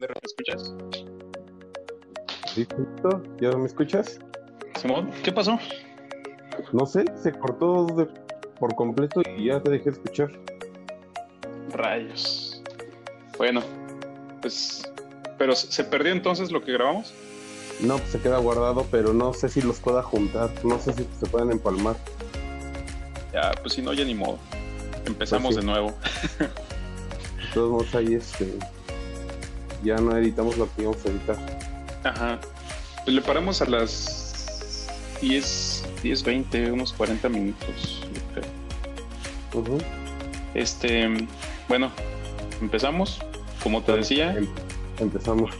[0.00, 0.74] ¿Me escuchas?
[2.56, 3.22] ¿Listo?
[3.40, 4.18] ¿Ya me escuchas?
[4.80, 5.58] Simón, ¿qué pasó?
[6.72, 8.06] No sé, se cortó de-
[8.60, 10.30] por completo y ya te dejé escuchar.
[11.72, 12.62] Rayos.
[13.36, 13.62] Bueno,
[14.40, 14.82] pues.
[15.38, 17.12] Pero se se perdió entonces lo que grabamos.
[17.80, 20.50] No, pues se queda guardado, pero no sé si los pueda juntar.
[20.64, 21.96] No sé si se pueden empalmar.
[23.32, 24.38] Ya, pues si no, ya ni modo.
[25.06, 25.60] Empezamos Pues sí.
[25.60, 25.94] de nuevo.
[26.38, 28.58] De todos modos, ahí este.
[29.84, 31.36] Ya no editamos lo que íbamos a editar.
[32.04, 32.40] Ajá.
[33.04, 34.88] Pues le paramos a las
[35.20, 38.00] 10, 10, 20, unos 40 minutos.
[38.12, 39.62] yo creo.
[39.62, 39.78] Ujú.
[40.54, 41.08] Este,
[41.68, 41.90] bueno,
[42.60, 43.20] empezamos.
[43.62, 44.48] Como te decía, Em-
[44.98, 45.50] Empezamos.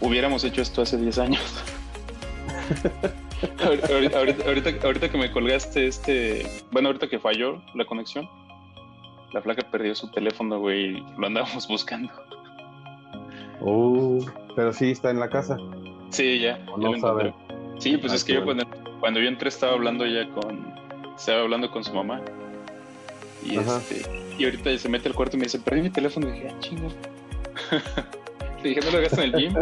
[0.00, 1.40] hubiéramos hecho esto hace 10 años.
[3.60, 8.28] Ahor- ahorita, ahorita, ahorita, ahorita que me colgaste este, bueno, ahorita que falló la conexión,
[9.32, 12.10] la flaca perdió su teléfono, güey, lo andábamos buscando.
[13.60, 14.18] Oh,
[14.54, 15.56] pero sí está en la casa.
[16.10, 17.34] Sí, ya, O no lo encontré.
[17.78, 18.62] Sí, pues Ah, es que yo bueno.
[18.70, 20.74] cuando, cuando yo entré estaba hablando ya con,
[21.16, 22.20] estaba hablando con su mamá.
[23.44, 23.78] Y Ajá.
[23.78, 24.02] este,
[24.38, 26.28] y ahorita se mete al cuarto y me dice, perdí mi teléfono.
[26.28, 26.88] Y dije, ah, chingo.
[28.62, 29.54] Le dije, ¿no lo gastas en el gym?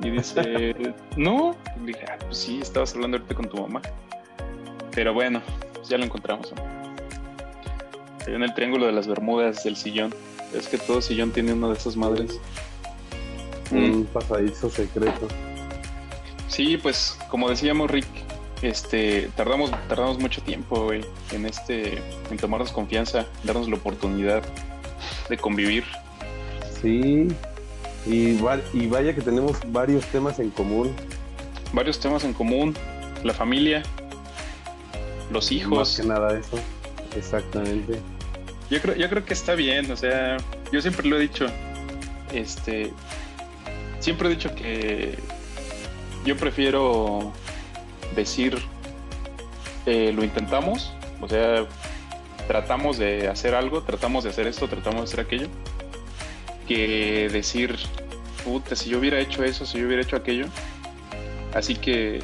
[0.00, 0.74] Y dice,
[1.16, 1.54] no.
[1.82, 3.80] Y dije, ah, pues sí, estabas hablando ahorita con tu mamá.
[4.94, 5.40] Pero bueno,
[5.74, 6.52] pues ya lo encontramos.
[6.56, 8.32] ¿no?
[8.32, 10.12] En el triángulo de las Bermudas del sillón.
[10.54, 12.40] Es que todo sillón tiene una de esas madres.
[13.72, 15.28] Un pasadizo secreto.
[16.48, 18.06] Sí, pues como decíamos Rick,
[18.60, 21.98] este tardamos tardamos mucho tiempo güey, en este
[22.30, 24.42] en tomarnos confianza, darnos la oportunidad
[25.28, 25.84] de convivir.
[26.80, 27.28] Sí.
[28.04, 30.92] Y, va- y vaya que tenemos varios temas en común.
[31.72, 32.74] Varios temas en común,
[33.22, 33.82] la familia,
[35.30, 36.00] los Más hijos.
[36.00, 36.58] que nada eso.
[37.16, 37.98] Exactamente.
[38.70, 40.36] Yo creo yo creo que está bien, o sea,
[40.72, 41.46] yo siempre lo he dicho.
[42.32, 42.90] Este
[44.02, 45.16] siempre he dicho que
[46.24, 47.32] yo prefiero
[48.16, 48.58] decir
[49.86, 51.66] eh, lo intentamos, o sea,
[52.48, 55.46] tratamos de hacer algo, tratamos de hacer esto, tratamos de hacer aquello,
[56.66, 57.76] que decir,
[58.44, 60.46] puta, si yo hubiera hecho eso, si yo hubiera hecho aquello.
[61.54, 62.22] Así que,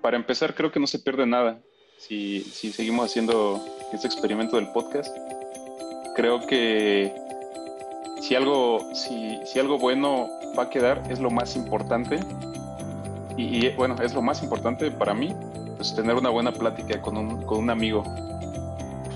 [0.00, 1.58] para empezar, creo que no se pierde nada
[1.98, 3.62] si, si seguimos haciendo
[3.92, 5.14] este experimento del podcast.
[6.16, 7.12] Creo que
[8.20, 12.20] si algo, si, si algo bueno va a quedar, es lo más importante.
[13.36, 15.34] Y, y, bueno, es lo más importante para mí,
[15.76, 18.04] pues tener una buena plática con un, con un amigo,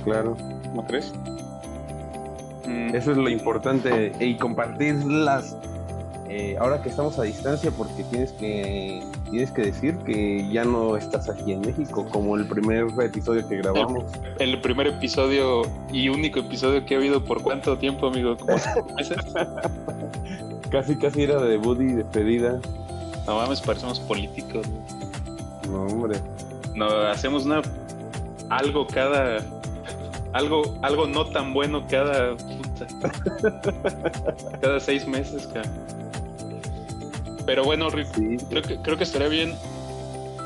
[0.05, 0.37] Claro.
[0.75, 1.13] ¿no crees?
[2.67, 4.13] Mm, Eso es lo importante.
[4.21, 5.57] Y compartir las.
[6.37, 9.01] Eh, ahora que estamos a distancia, porque tienes que
[9.31, 13.59] tienes que decir que ya no estás aquí en México, como el primer episodio que
[13.59, 14.03] grabamos.
[14.41, 15.63] el primer episodio
[15.93, 18.57] y único episodio que ha habido por cuánto tiempo, amigo, como
[18.97, 19.17] meses.
[20.71, 22.59] Casi, casi era de debut y despedida.
[23.29, 24.67] No mames, parecemos políticos.
[25.69, 26.19] No, hombre.
[26.75, 27.63] No, hacemos una
[28.51, 29.39] algo cada
[30.33, 33.13] algo algo no tan bueno cada puta,
[34.61, 35.71] cada seis meses, cara.
[37.47, 38.37] Pero bueno, Rick, Sí.
[38.49, 39.55] creo que creo que estaría bien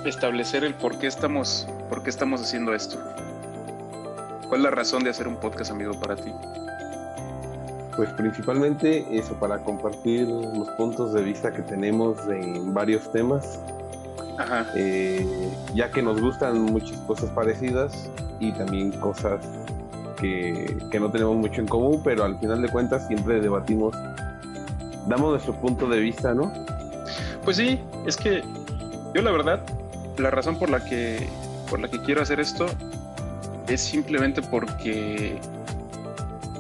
[0.05, 2.99] establecer el por qué estamos por qué estamos haciendo esto.
[4.49, 6.33] ¿Cuál es la razón de hacer un podcast, amigo, para ti?
[7.97, 13.59] Pues principalmente eso, para compartir los puntos de vista que tenemos en varios temas,
[14.39, 14.67] Ajá.
[14.75, 15.27] eh,
[15.75, 19.41] ya que nos gustan muchas cosas parecidas y también cosas
[20.21, 23.95] que, que no tenemos mucho en común, pero al final de cuentas siempre debatimos,
[25.09, 26.53] damos nuestro punto de vista, ¿no?
[27.49, 28.43] Pues sí, es que
[29.15, 29.65] yo la verdad,
[30.19, 31.27] la razón por la que
[31.71, 32.67] por la que quiero hacer esto
[33.69, 35.39] es simplemente porque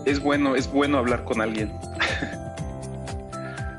[0.06, 1.70] es bueno, es bueno hablar con alguien.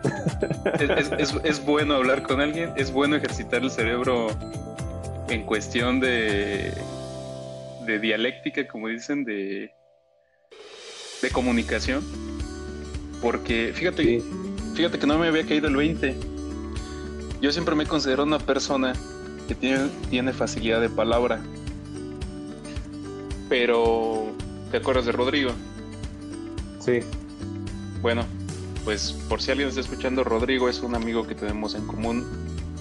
[0.80, 4.28] es, es- es- es bueno hablar con alguien, es bueno ejercitar el cerebro
[5.30, 6.72] en cuestión de,
[7.88, 9.72] de dialéctica, como dicen, de,
[11.24, 12.04] de comunicación.
[13.20, 14.24] Porque fíjate, Sí.
[14.76, 16.16] Fíjate que no me había caído el 20.
[17.42, 18.94] Yo siempre me considero una persona
[19.48, 21.42] que tiene, tiene facilidad de palabra.
[23.48, 24.28] Pero,
[24.72, 25.52] ¿te acuerdas de Rodrigo?
[26.80, 27.00] Sí,
[28.02, 28.26] Bueno,
[28.86, 32.26] pues por si alguien está escuchando, Rodrigo es un amigo que tenemos en común,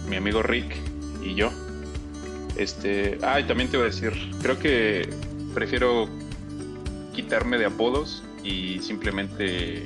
[0.08, 0.76] mi amigo Rick
[1.22, 1.50] y yo.
[2.56, 5.08] Este, ah, y también te iba a decir, creo que
[5.54, 6.08] prefiero
[7.14, 9.84] quitarme de apodos y simplemente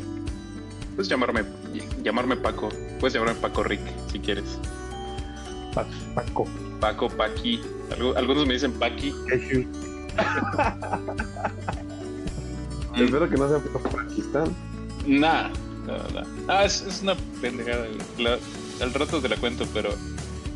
[0.94, 1.44] pues llamarme
[2.02, 2.68] llamarme Paco.
[3.02, 3.80] Puedes llamarme Paco Rick
[4.12, 4.44] si quieres.
[5.74, 5.84] Pa-
[6.14, 6.46] Paco.
[6.78, 7.60] Paco, Paqui.
[7.90, 9.12] Algu- algunos me dicen Paqui.
[12.96, 13.58] Espero que no sea
[13.90, 14.54] Pakistán.
[15.04, 15.48] Nah,
[16.46, 17.86] Ah, es, una pendejada.
[18.80, 19.90] al rato te la cuento, pero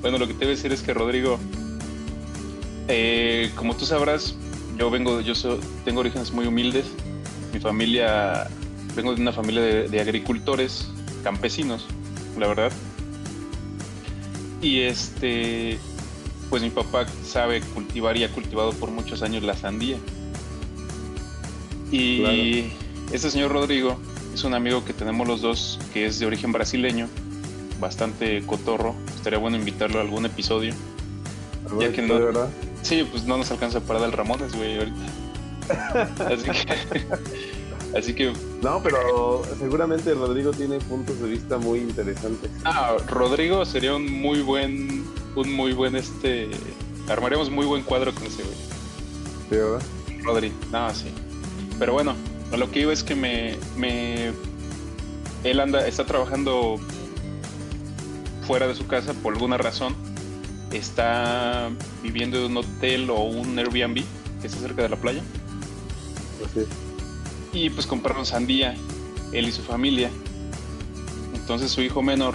[0.01, 1.41] bueno, lo que te voy a decir es que Rodrigo,
[2.87, 4.37] eh, como tú sabrás,
[4.79, 5.33] yo vengo, yo
[5.85, 6.87] tengo orígenes muy humildes.
[7.53, 8.47] Mi familia,
[8.95, 10.87] vengo de una familia de, agricultores,
[11.25, 11.87] campesinos,
[12.39, 12.73] la verdad.
[14.63, 15.79] Y este,
[16.51, 19.99] pues mi papá sabe cultivar y ha cultivado por muchos años la sandía.
[21.91, 22.73] Y
[23.13, 23.99] este señor Rodrigo
[24.35, 27.09] es un amigo que tenemos los dos que es de origen brasileño,
[27.81, 28.95] bastante cotorro.
[29.15, 30.75] Estaría bueno invitarlo a algún episodio.
[31.79, 32.49] ya que no, verdad?
[32.83, 36.27] Sí, pues no nos alcanza para dar Ramones, güey, ahorita.
[36.33, 37.07] así que.
[37.99, 38.33] Así que.
[38.63, 42.51] No, pero seguramente Rodrigo tiene puntos de vista muy interesantes.
[42.65, 45.05] Ah, Rodrigo sería un muy buen.
[45.35, 46.49] Un muy buen este.
[47.09, 48.57] Armaríamos muy buen cuadro con ese, güey.
[49.51, 49.83] Sí, ¿verdad?
[50.23, 51.07] Rodri, no, sí.
[51.79, 52.15] Pero bueno,
[52.57, 54.33] lo que digo es que me, me.
[55.45, 56.77] Él anda, está trabajando
[58.47, 59.95] fuera de su casa por alguna razón
[60.73, 61.71] está
[62.03, 64.05] viviendo en un hotel o un Airbnb
[64.41, 65.23] que está cerca de la playa.
[67.57, 68.75] Y pues compraron sandía,
[69.33, 70.11] él y su familia.
[71.35, 72.35] Entonces su hijo menor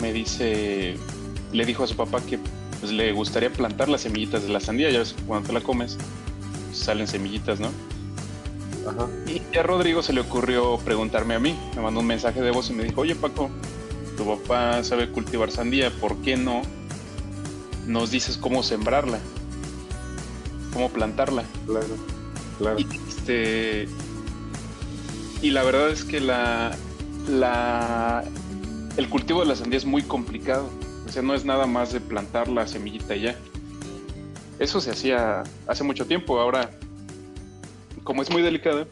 [0.00, 0.96] me dice,
[1.52, 2.38] le dijo a su papá que
[2.78, 5.98] pues, le gustaría plantar las semillitas de la sandía, ya ves, cuando te la comes,
[6.72, 7.70] salen semillitas, ¿no?
[9.26, 12.70] Y a Rodrigo se le ocurrió preguntarme a mí, me mandó un mensaje de voz
[12.70, 13.50] y me dijo, oye Paco,
[14.16, 16.62] tu papá sabe cultivar sandía, ¿por qué no
[17.86, 19.18] nos dices cómo sembrarla,
[20.72, 21.44] cómo plantarla.
[21.66, 21.96] Claro,
[22.58, 22.78] claro.
[22.78, 23.88] Y, este,
[25.42, 26.76] y la verdad es que la,
[28.96, 30.68] el cultivo de la sandía es muy complicado.
[31.06, 33.34] O sea, no es nada más de plantar la semillita ya.
[34.58, 36.38] Eso se hacía hace mucho tiempo.
[36.38, 36.70] Ahora,
[38.04, 38.86] como es muy delicada,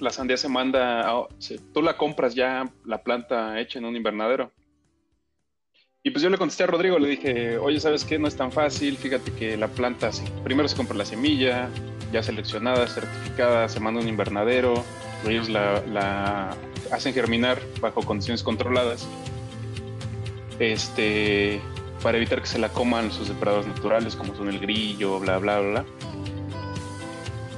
[0.00, 1.28] la sandía se manda, a,
[1.72, 4.50] tú la compras ya la planta hecha en un invernadero
[6.04, 8.18] y pues yo le contesté a Rodrigo, le dije, oye, ¿sabes qué?
[8.18, 10.10] No es tan fácil, fíjate que la planta,
[10.42, 11.68] primero se compra la semilla,
[12.12, 14.74] ya seleccionada, certificada, se manda a un invernadero,
[15.30, 16.56] ellos la,
[16.90, 19.06] hacen germinar bajo condiciones controladas,
[20.58, 21.60] este,
[22.02, 25.60] para evitar que se la coman sus depredadores naturales, como son el grillo, bla, bla,
[25.60, 25.84] bla.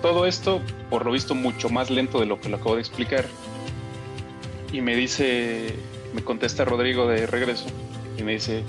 [0.02, 3.26] Todo esto, por lo visto, mucho más lento de lo que lo acabo de explicar.
[4.72, 5.74] Y me dice,
[6.12, 7.66] me contesta Rodrigo de regreso,
[8.18, 8.62] y me dice,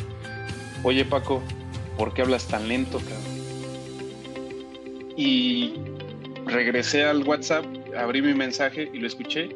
[0.83, 1.41] oye Paco,
[1.97, 3.23] ¿por qué hablas tan lento, cabrón?
[5.17, 5.73] Y
[6.45, 7.65] regresé al WhatsApp,
[7.97, 9.49] abrí mi mensaje y lo escuché.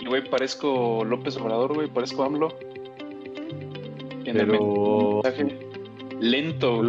[0.00, 2.48] Y, güey, parezco López Obrador, güey, parezco AMLO.
[4.24, 5.22] En Pero...
[5.24, 5.70] el mensaje.
[6.20, 6.82] Lento.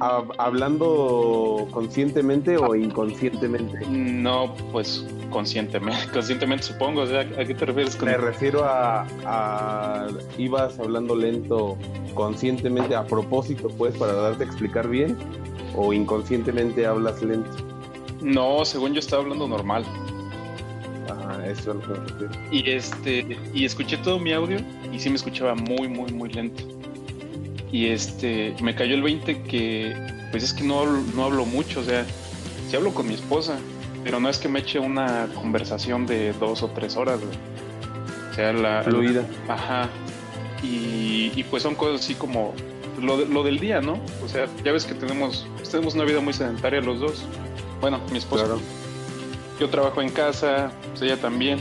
[0.00, 3.86] ¿Hablando conscientemente o inconscientemente?
[3.88, 7.02] No, pues conscientemente, conscientemente supongo.
[7.02, 7.96] O sea, ¿a qué te refieres?
[7.96, 8.08] Con...
[8.08, 11.78] Me refiero a, a, ibas hablando lento
[12.14, 15.16] conscientemente a propósito, pues, para darte a explicar bien,
[15.74, 17.73] o inconscientemente hablas lento.
[18.24, 19.84] No, según yo estaba hablando normal.
[21.08, 24.58] Ah, eso es lo que me Y este, y escuché todo mi audio
[24.92, 26.64] y sí me escuchaba muy, muy, muy lento
[27.74, 29.96] y este me cayó el 20 que
[30.30, 32.06] pues es que no, no hablo mucho, o sea,
[32.70, 33.58] sí hablo con mi esposa,
[34.04, 37.18] pero no es que me eche una conversación de dos o tres horas,
[38.30, 38.84] O sea, la...
[38.84, 39.26] Fluida.
[39.48, 39.88] ajá.
[40.62, 42.54] Y, pues son cosas así como
[43.00, 44.00] lo, lo, del día, ¿no?
[44.24, 47.24] O sea, ya ves que tenemos, tenemos una vida muy sedentaria los dos.
[47.84, 48.46] Bueno, mi esposa.
[49.60, 51.58] Yo trabajo en casa, pues ella también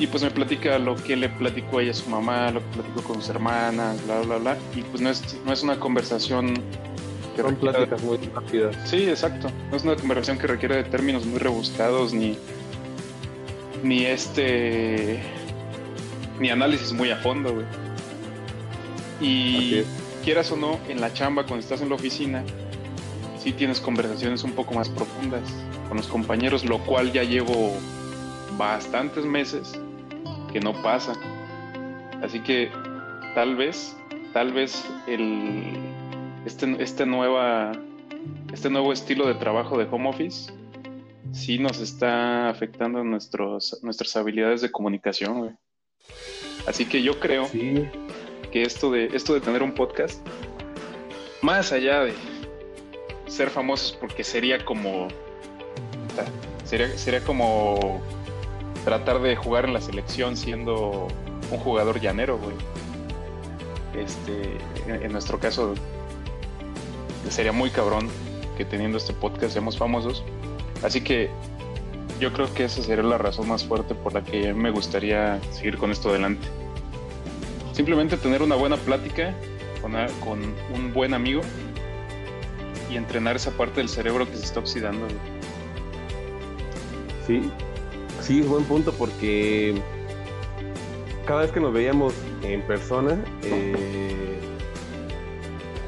[0.00, 3.02] y pues me platica lo que le platicó ella a su mamá, lo que platicó
[3.04, 4.58] con sus hermanas, bla, bla, bla.
[4.74, 6.54] Y pues no es, no es una conversación
[7.36, 8.76] que Son pláticas muy rápidas.
[8.84, 9.48] Sí, exacto.
[9.70, 12.36] No es una conversación que requiere de términos muy rebuscados ni,
[13.84, 15.22] ni este
[16.40, 17.66] ni análisis muy a fondo, güey.
[19.20, 19.84] Y
[20.24, 22.42] quieras o no, en la chamba, cuando estás en la oficina,
[23.44, 25.42] sí tienes conversaciones un poco más profundas
[25.86, 27.76] con los compañeros, lo cual ya llevo
[28.56, 29.78] bastantes meses
[30.50, 31.12] que no pasa.
[32.22, 32.70] Así que
[33.34, 33.94] tal vez,
[34.32, 35.74] tal vez el,
[36.46, 37.72] este, este, nueva,
[38.50, 40.50] este nuevo estilo de trabajo de home office
[41.32, 45.58] sí nos está afectando nuestros, nuestras habilidades de comunicación.
[46.66, 50.26] Así que yo creo que esto de, esto de tener un podcast,
[51.42, 52.14] más allá de
[53.26, 55.08] ser famosos, porque sería como,
[56.64, 58.00] sería, sería como
[58.84, 61.08] tratar de jugar en la selección siendo
[61.50, 62.54] un jugador llanero, güey.
[63.96, 64.58] Este,
[65.04, 65.74] en, nuestro caso,
[67.30, 68.08] sería muy cabrón
[68.56, 70.22] que teniendo este podcast seamos famosos.
[70.82, 71.30] Así que
[72.20, 75.78] yo creo que esa sería la razón más fuerte por la que me gustaría seguir
[75.78, 76.46] con esto adelante.
[77.72, 79.34] Simplemente tener una buena plática
[79.80, 80.40] con, con
[80.74, 81.40] un buen amigo
[82.90, 85.06] y entrenar esa parte del cerebro que se está oxidando.
[87.26, 87.50] Sí,
[88.20, 89.80] sí, es buen punto porque
[91.26, 92.12] cada vez que nos veíamos
[92.42, 94.38] en persona, eh,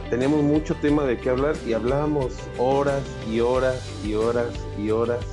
[0.09, 4.49] teníamos mucho tema de qué hablar y hablábamos horas y horas y horas
[4.79, 5.25] y horas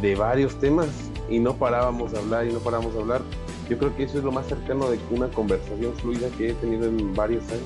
[0.00, 0.88] de varios temas
[1.28, 3.22] y no parábamos de hablar y no parábamos de hablar.
[3.68, 6.86] Yo creo que eso es lo más cercano de una conversación fluida que he tenido
[6.86, 7.62] en varios años.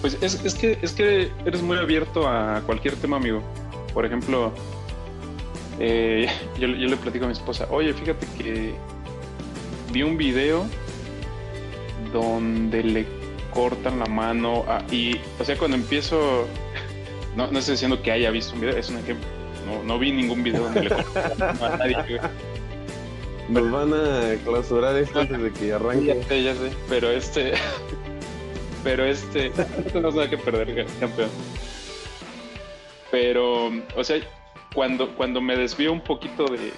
[0.00, 3.42] Pues es, es, que, es que eres muy abierto a cualquier tema, amigo.
[3.92, 4.52] Por ejemplo,
[5.78, 6.28] eh,
[6.58, 8.74] yo, yo, le platico a mi esposa, oye, fíjate que
[9.92, 10.66] vi un video
[12.12, 13.06] donde le
[13.52, 16.46] cortan la mano y, o sea, cuando empiezo,
[17.36, 19.26] no, no estoy diciendo que haya visto un video, es un ejemplo.
[19.66, 22.20] No, no vi ningún video donde le cortan a nadie.
[23.50, 26.06] Nos van a clausurar esto antes de que arranque.
[26.06, 27.52] Ya sé, ya sé, pero este...
[28.82, 31.30] Pero este, no tenemos nada que perder, campeón.
[33.10, 34.18] Pero, o sea,
[34.74, 36.72] cuando, cuando me desvío un poquito de,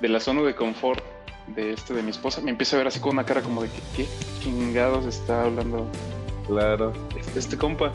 [0.00, 1.02] de la zona de confort
[1.48, 3.68] de este de mi esposa, me empieza a ver así con una cara como de
[3.68, 4.08] que, ¿qué
[4.40, 5.86] chingados está hablando?
[6.46, 6.92] Claro.
[7.18, 7.92] Este, este compa.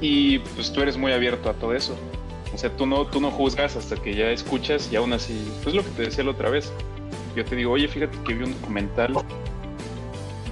[0.00, 1.96] Y pues tú eres muy abierto a todo eso.
[2.52, 5.74] O sea, tú no, tú no juzgas hasta que ya escuchas y aún así, pues
[5.74, 6.72] lo que te decía la otra vez.
[7.34, 9.14] Yo te digo, oye, fíjate que vi un documental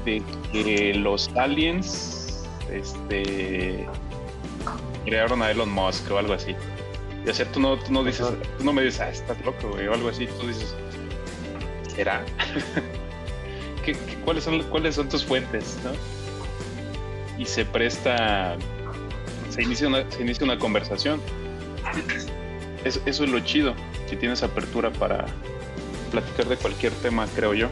[0.05, 3.87] de que los aliens este,
[5.05, 6.55] crearon a Elon Musk o algo así.
[7.25, 8.27] Y o sea, tú no, tú no dices,
[8.59, 10.27] tú no me dices, ah, estás loco, güey, o algo así.
[10.41, 10.75] Tú dices,
[11.95, 12.25] ¿será?
[13.85, 15.79] ¿Qué, cuáles, son, ¿Cuáles son tus fuentes?
[15.85, 15.91] ¿no?
[17.39, 18.57] Y se presta,
[19.51, 21.21] se inicia una, se inicia una conversación.
[22.85, 23.75] Eso, eso es lo chido,
[24.09, 25.27] que tienes apertura para
[26.11, 27.69] platicar de cualquier tema, creo yo.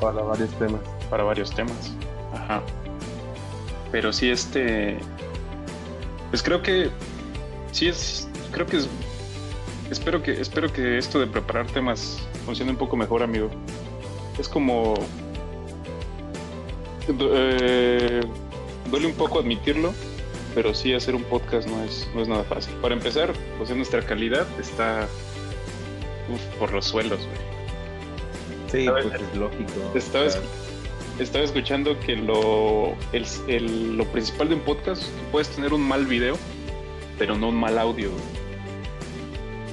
[0.00, 1.92] Para varios temas para varios temas.
[2.32, 2.62] Ajá.
[3.92, 4.98] Pero sí, este.
[6.30, 6.90] Pues creo que.
[7.72, 8.28] Sí es.
[8.52, 8.88] Creo que es.
[9.90, 13.50] Espero que, espero que esto de preparar temas funcione un poco mejor, amigo.
[14.38, 14.94] Es como.
[17.08, 18.20] Eh,
[18.90, 19.94] duele un poco admitirlo,
[20.54, 22.74] pero sí hacer un podcast no es, no es nada fácil.
[22.82, 25.06] Para empezar, pues nuestra calidad está
[26.58, 27.56] por los suelos, güey.
[28.84, 29.92] Sí, pues es lógico.
[29.94, 30.26] Estaba,
[31.18, 35.82] estaba escuchando que lo, el, lo principal de un podcast es que puedes tener un
[35.82, 36.36] mal video,
[37.18, 38.10] pero no un mal audio.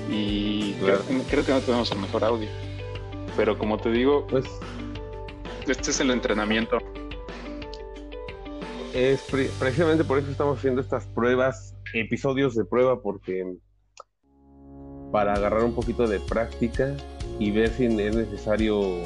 [0.09, 0.73] Y
[1.29, 2.47] creo, que no tenemos el mejor audio.
[3.35, 4.45] Pero como te digo, pues
[5.67, 6.77] este es el entrenamiento.
[8.93, 9.23] Es
[9.59, 13.43] precisamente por eso estamos haciendo estas pruebas, episodios de prueba, porque
[15.11, 16.95] para agarrar un poquito de práctica
[17.39, 19.01] y ver si es necesario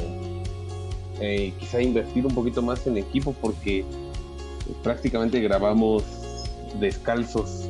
[1.19, 3.83] eh, quizá invertir un poquito más en equipo porque
[4.83, 6.03] prácticamente grabamos
[6.79, 7.69] descalzos.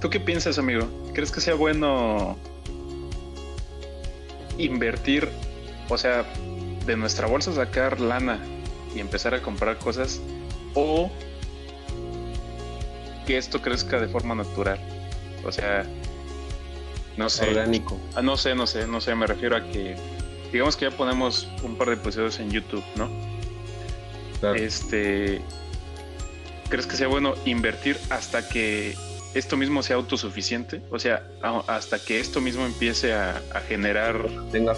[0.00, 0.86] ¿Tú qué piensas, amigo?
[1.14, 2.36] ¿Crees que sea bueno
[4.58, 5.28] invertir,
[5.88, 6.24] o sea,
[6.86, 8.38] de nuestra bolsa sacar lana
[8.94, 10.20] y empezar a comprar cosas
[10.74, 11.10] o
[13.26, 14.78] que esto crezca de forma natural?
[15.44, 15.86] O sea,
[17.16, 17.48] no sé.
[17.48, 17.98] Orgánico.
[18.14, 19.96] Ah, no sé, no sé, no sé, me refiero a que
[20.52, 23.08] digamos que ya ponemos un par de episodios en YouTube, ¿no?
[24.54, 25.40] Este,
[26.68, 28.94] ¿crees que sea bueno invertir hasta que
[29.34, 30.82] esto mismo sea autosuficiente?
[30.90, 31.26] O sea,
[31.66, 34.76] hasta que esto mismo empiece a, generar, Tenga.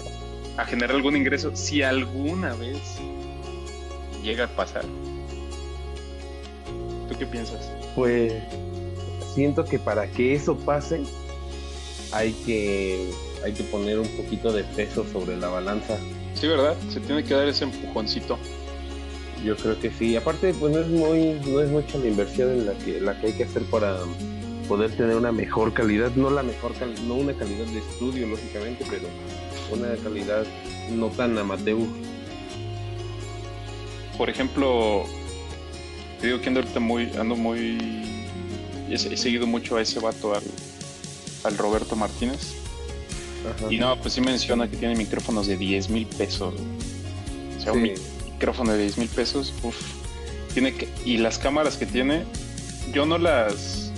[0.57, 2.79] a generar algún ingreso, si alguna vez
[4.23, 4.83] llega a pasar.
[7.09, 7.69] ¿Tú qué piensas?
[7.95, 8.33] Pues
[9.33, 11.03] siento que para que eso pase
[12.11, 13.11] hay que
[13.43, 15.97] hay que poner un poquito de peso sobre la balanza.
[16.33, 16.75] Sí, ¿verdad?
[16.89, 18.37] Se tiene que dar ese empujoncito.
[19.43, 20.15] Yo creo que sí.
[20.15, 23.27] Aparte, pues no es muy, no es mucha la inversión en la que, la que
[23.27, 23.97] hay que hacer para
[24.67, 26.73] poder tener una mejor calidad, no la mejor
[27.07, 29.07] no una calidad de estudio, lógicamente, pero
[29.71, 30.45] una calidad
[30.91, 31.87] no tan amateur.
[34.17, 35.05] Por ejemplo,
[36.19, 38.03] te digo que ando ahorita muy, ando muy,
[38.89, 40.43] he, seguido mucho a ese vato, al,
[41.45, 42.58] al Roberto Martínez
[43.69, 46.53] y no, pues sí menciona que tiene micrófonos de 10 mil pesos.
[47.57, 49.75] O sea, un micrófono de 10 mil pesos, uff.
[50.53, 52.23] Tiene que, y las cámaras que tiene,
[52.93, 53.91] yo no las,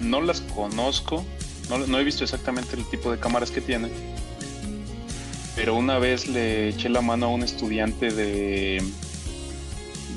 [0.00, 1.24] no las conozco,
[1.68, 3.88] no, he visto exactamente el tipo de cámaras que tiene.
[5.54, 8.82] Pero una vez le eché la mano a un estudiante de,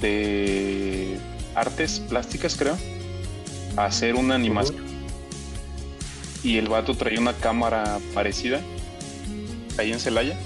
[0.01, 1.17] de
[1.55, 2.77] artes plásticas, creo,
[3.77, 4.88] a hacer una animación
[6.43, 8.61] y el vato traía una cámara parecida
[9.77, 10.37] ahí en Celaya.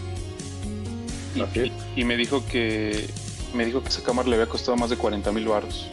[1.35, 3.07] Y, y, me dijo que
[3.53, 5.87] me dijo que esa cámara le había costado más de 40 mil baros.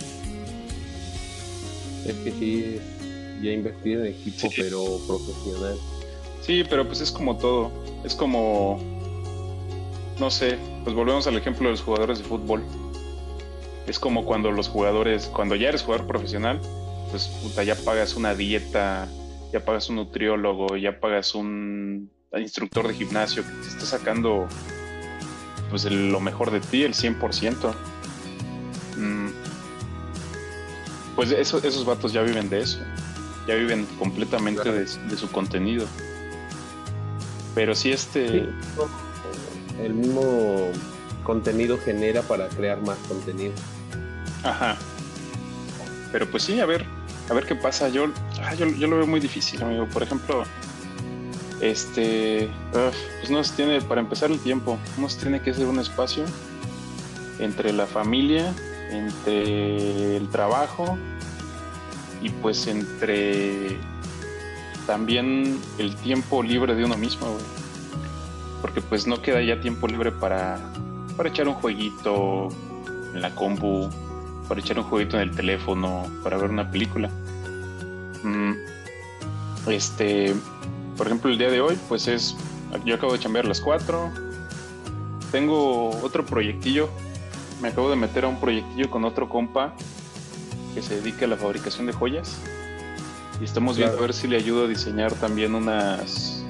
[2.07, 2.81] Es que sí,
[3.43, 5.79] ya invertir en equipo, pero profesional.
[6.43, 7.71] Sí, pero pues es como todo.
[8.05, 8.79] Es como,
[10.19, 12.65] no sé, pues volvemos al ejemplo de los jugadores de fútbol.
[13.87, 16.61] Es como cuando los jugadores, cuando ya eres jugador profesional,
[17.11, 19.09] pues puta, ya pagas una dieta,
[19.53, 24.47] ya pagas un nutriólogo, ya pagas un instructor de gimnasio que te está sacando
[25.71, 27.75] pues lo mejor de ti, el 100%.
[28.97, 29.29] Mm.
[31.17, 32.81] Pues eso, esos vatos ya viven de eso,
[33.47, 35.87] ya viven completamente de, su contenido.
[37.55, 38.49] Pero si este...
[39.81, 40.71] El mismo
[41.25, 43.53] contenido genera para crear más contenido.
[44.43, 44.77] Ajá.
[46.13, 46.85] Pero pues sí, a ver,
[47.31, 47.89] a ver qué pasa.
[47.89, 48.09] Yo,
[48.43, 49.87] ah, yo, yo, lo veo muy difícil, amigo.
[49.87, 50.43] Por ejemplo,
[51.61, 55.79] este, pues no se tiene, para empezar el tiempo, no se tiene que hacer un
[55.79, 56.25] espacio
[57.39, 58.53] entre la familia,
[58.91, 60.99] entre el trabajo
[62.21, 63.79] y pues entre
[64.87, 67.39] también el tiempo libre de uno mismo,
[68.61, 70.59] Porque pues no queda ya tiempo libre para,
[71.17, 72.49] para echar un jueguito
[73.15, 73.89] en la compu,
[74.51, 77.09] para echar un jueguito en el teléfono, para ver una película.
[78.25, 78.55] Mm,
[79.69, 80.35] este,
[80.97, 82.35] por ejemplo, el día de hoy, pues es,
[82.85, 84.11] yo acabo de chambear las 4,
[85.31, 86.91] tengo otro proyectillo,
[87.63, 89.73] me acabo de meter a un proyectillo con otro compa
[90.75, 92.37] que se dedica a la fabricación de joyas
[93.41, 96.45] y estamos viendo a ver si le ayudo a diseñar también unas,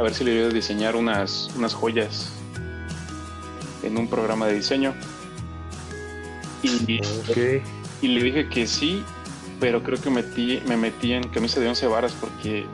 [0.00, 2.32] a ver si le ayudo a diseñar unas, unas joyas
[3.84, 4.94] en un programa de diseño.
[6.62, 7.00] Y,
[8.02, 9.02] y le dije que sí,
[9.60, 12.66] pero creo que metí, me metí en camisa de 11 varas porque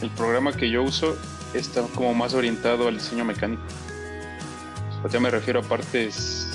[0.00, 1.16] el programa que yo uso
[1.52, 3.62] está como más orientado al diseño mecánico.
[5.04, 6.48] O sea, me refiero a partes...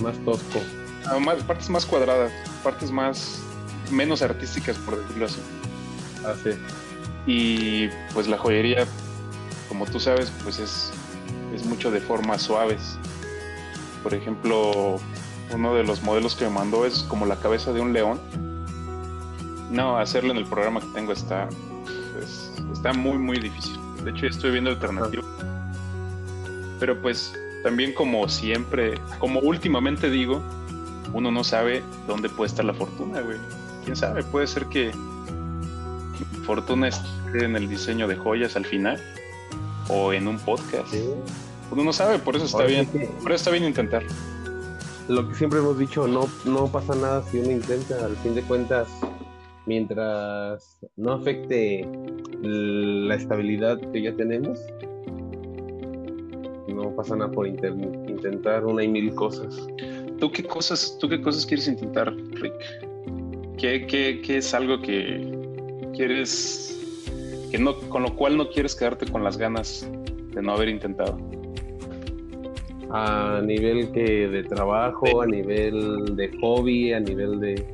[0.00, 0.60] Más tosco.
[1.06, 3.38] A más, partes más cuadradas, partes más...
[3.90, 5.40] menos artísticas, por decirlo así.
[6.26, 6.58] Así.
[7.26, 8.86] Y pues la joyería,
[9.68, 10.90] como tú sabes, pues es,
[11.54, 12.98] es mucho de formas suaves.
[14.02, 15.00] Por ejemplo,
[15.52, 18.20] uno de los modelos que me mandó es como la cabeza de un león.
[19.70, 21.48] No, hacerlo en el programa que tengo está
[22.72, 23.78] está muy, muy difícil.
[24.04, 25.24] De hecho, ya estoy viendo alternativas.
[26.78, 30.42] Pero pues también como siempre, como últimamente digo,
[31.12, 33.38] uno no sabe dónde puede estar la fortuna, güey.
[33.84, 34.22] ¿Quién sabe?
[34.22, 34.92] Puede ser que
[36.44, 39.00] fortuna esté en el diseño de joyas al final
[39.88, 40.92] o en un podcast.
[41.70, 42.86] Uno no sabe, por eso está bien.
[43.22, 44.02] Por eso está bien intentar.
[45.08, 48.42] Lo que siempre hemos dicho, no, no pasa nada si uno intenta, al fin de
[48.42, 48.88] cuentas,
[49.66, 51.86] mientras no afecte
[52.40, 54.58] la estabilidad que ya tenemos,
[56.68, 59.66] no pasa nada por intentar una y mil cosas.
[60.18, 62.54] ¿Tú qué cosas, tú qué cosas quieres intentar, Rick?
[63.58, 65.32] ¿Qué, qué, es algo que
[65.94, 66.78] quieres,
[67.50, 69.86] que no, con lo cual no quieres quedarte con las ganas
[70.34, 71.18] de no haber intentado?
[72.96, 77.66] A nivel que de trabajo, a nivel de hobby, a nivel de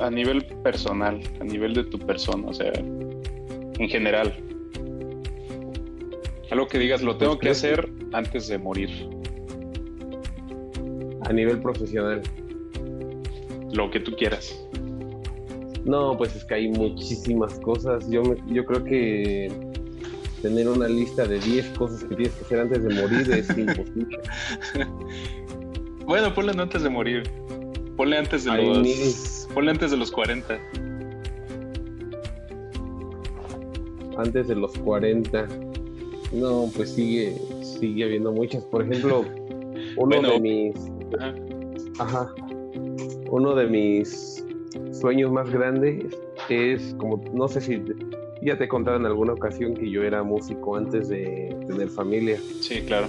[0.00, 4.32] a nivel personal, a nivel de tu persona, o sea, en general.
[6.52, 8.88] Algo que digas, lo tengo que hacer antes de morir.
[11.22, 12.22] A nivel profesional.
[13.72, 14.64] Lo que tú quieras.
[15.84, 18.08] No, pues es que hay muchísimas cosas.
[18.08, 19.71] Yo, yo creo que
[20.42, 24.18] tener una lista de 10 cosas que tienes que hacer antes de morir es imposible.
[26.04, 27.22] bueno, ponle antes de morir.
[27.96, 29.48] Ponle antes de los...
[29.54, 30.58] Ponle antes de los 40.
[34.18, 35.46] Antes de los 40.
[36.32, 38.64] No, pues sigue, sigue habiendo muchas.
[38.64, 39.24] Por ejemplo,
[39.96, 40.74] uno de mis.
[41.98, 42.34] Ajá.
[43.30, 44.44] Uno de mis
[44.92, 46.16] sueños más grandes
[46.48, 47.82] es como, no sé si
[48.42, 52.38] ya te he contado en alguna ocasión que yo era músico antes de tener familia.
[52.60, 53.06] Sí, claro.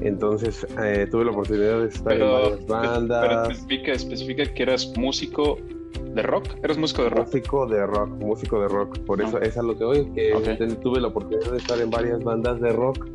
[0.00, 3.28] Entonces eh, tuve la oportunidad de estar en varias bandas.
[3.28, 5.58] Pero especifica, especifica que eras músico
[6.14, 6.46] de rock.
[6.62, 7.26] ¿Eras músico de rock?
[7.26, 8.98] Músico de rock, músico de rock.
[9.00, 9.44] Por eso ah.
[9.44, 10.32] es a lo que voy, que
[10.82, 13.06] tuve la oportunidad de estar en varias bandas de rock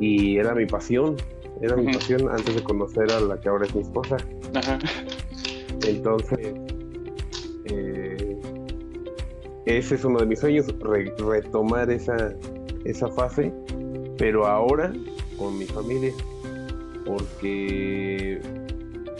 [0.00, 1.16] y era mi pasión.
[1.60, 4.16] Era mi pasión antes de conocer a la que ahora es mi esposa.
[4.54, 4.78] Ajá.
[5.86, 6.54] Entonces,
[9.66, 10.66] ese es uno de mis sueños,
[11.18, 12.32] retomar esa,
[12.84, 13.52] esa fase,
[14.16, 14.92] pero ahora
[15.36, 16.12] con mi familia,
[17.04, 18.40] porque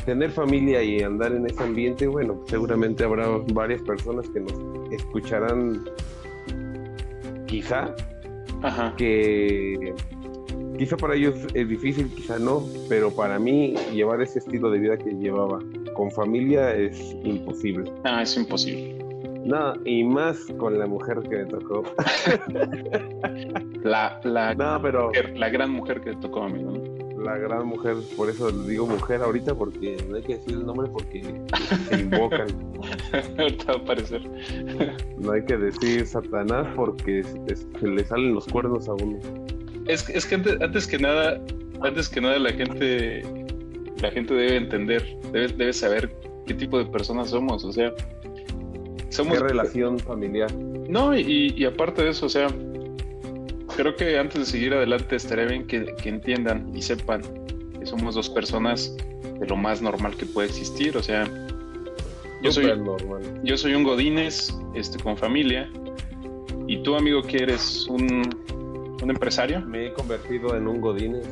[0.04, 5.84] tener familia y andar en ese ambiente, bueno, seguramente habrá varias personas que nos escucharán
[7.46, 7.94] quizá
[8.62, 8.94] Ajá.
[8.96, 9.94] que
[10.78, 14.96] quizá para ellos es difícil, quizá no, pero para mí llevar ese estilo de vida
[14.96, 15.58] que llevaba
[15.94, 17.90] con familia es imposible.
[18.04, 18.95] Ah, es imposible.
[19.46, 21.84] No, y más con la mujer que me tocó.
[23.82, 26.96] La, la, No, pero mujer- la gran mujer que tocó a mí, ¿no?
[27.22, 30.64] la gran mujer, por eso le digo mujer ahorita, porque no hay que decir el
[30.66, 31.22] nombre porque
[31.88, 32.46] se invocan.
[33.38, 34.22] Ahorita va a aparecer.
[35.18, 39.18] No hay que decir Satanás porque se, se le salen los cuernos a uno.
[39.88, 41.40] Es, que- es que antes, antes que nada,
[41.82, 43.22] antes que nada la gente,
[44.02, 46.14] la gente debe entender, debe, debe saber
[46.46, 47.92] qué tipo de personas somos, o sea,
[49.16, 50.52] somos ¿Qué relación familiar?
[50.54, 52.48] No, y, y aparte de eso, o sea,
[53.76, 57.22] creo que antes de seguir adelante estaría bien que, que entiendan y sepan
[57.78, 58.94] que somos dos personas
[59.40, 61.28] de lo más normal que puede existir, o sea,
[62.42, 63.22] yo soy, normal.
[63.44, 65.68] yo soy un godines este, con familia
[66.66, 68.28] y tú, amigo, que eres un,
[69.02, 71.26] un empresario, Me he convertido en un godines.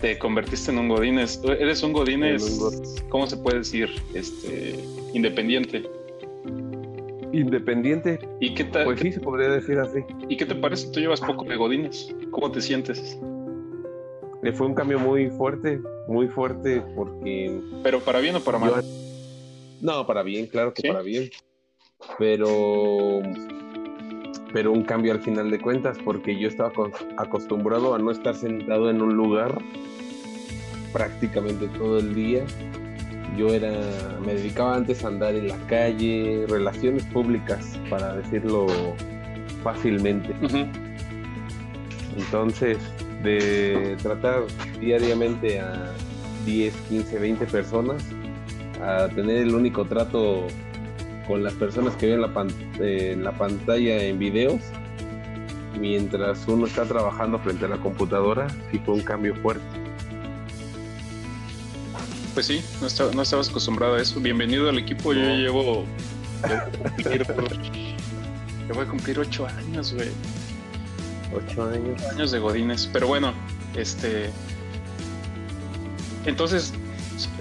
[0.00, 3.90] te convertiste en un godines, eres un godines, En un ¿cómo se puede decir?
[4.14, 4.78] Este,
[5.12, 5.84] independiente.
[7.38, 9.98] Independiente, ¿Y qué, tal, pues sí se podría decir así.
[10.28, 10.90] ¿Y qué te parece?
[10.92, 13.18] Tú llevas poco de godines, ¿cómo te sientes?
[14.44, 18.70] Eh, Fue un cambio muy fuerte, muy fuerte porque Pero para bien o para mal.
[18.82, 18.88] Yo-
[19.80, 20.88] No, para bien, claro que ¿Sí?
[20.88, 21.28] para bien.
[22.18, 23.20] Pero
[24.52, 28.36] pero un cambio al final de cuentas porque yo estaba acos- acostumbrado a no estar
[28.36, 29.60] sentado en un lugar
[30.92, 32.44] prácticamente todo el día.
[33.36, 33.72] Yo era
[34.24, 38.66] me dedicaba antes a andar en la calle, relaciones públicas para decirlo
[39.62, 40.34] fácilmente.
[42.16, 42.78] Entonces,
[43.22, 44.42] de tratar
[44.80, 45.92] diariamente a
[46.46, 48.04] 10, 15, 20 personas,
[48.82, 50.46] a tener el único trato
[51.26, 54.60] con las personas que ven la, pan- eh, en la pantalla en videos,
[55.80, 59.64] mientras uno está trabajando frente a la computadora, sí fue un cambio fuerte.
[62.34, 64.18] Pues sí, no, estaba- no estabas acostumbrado a eso.
[64.20, 65.12] Bienvenido al equipo.
[65.12, 65.36] Yo No.
[65.36, 65.84] llevo.
[68.74, 70.08] voy a cumplir, ocho años, güey.
[71.34, 72.02] Ocho años.
[72.12, 72.88] Años de Godines.
[72.92, 73.32] Pero bueno,
[73.76, 74.30] este.
[76.26, 76.72] Entonces,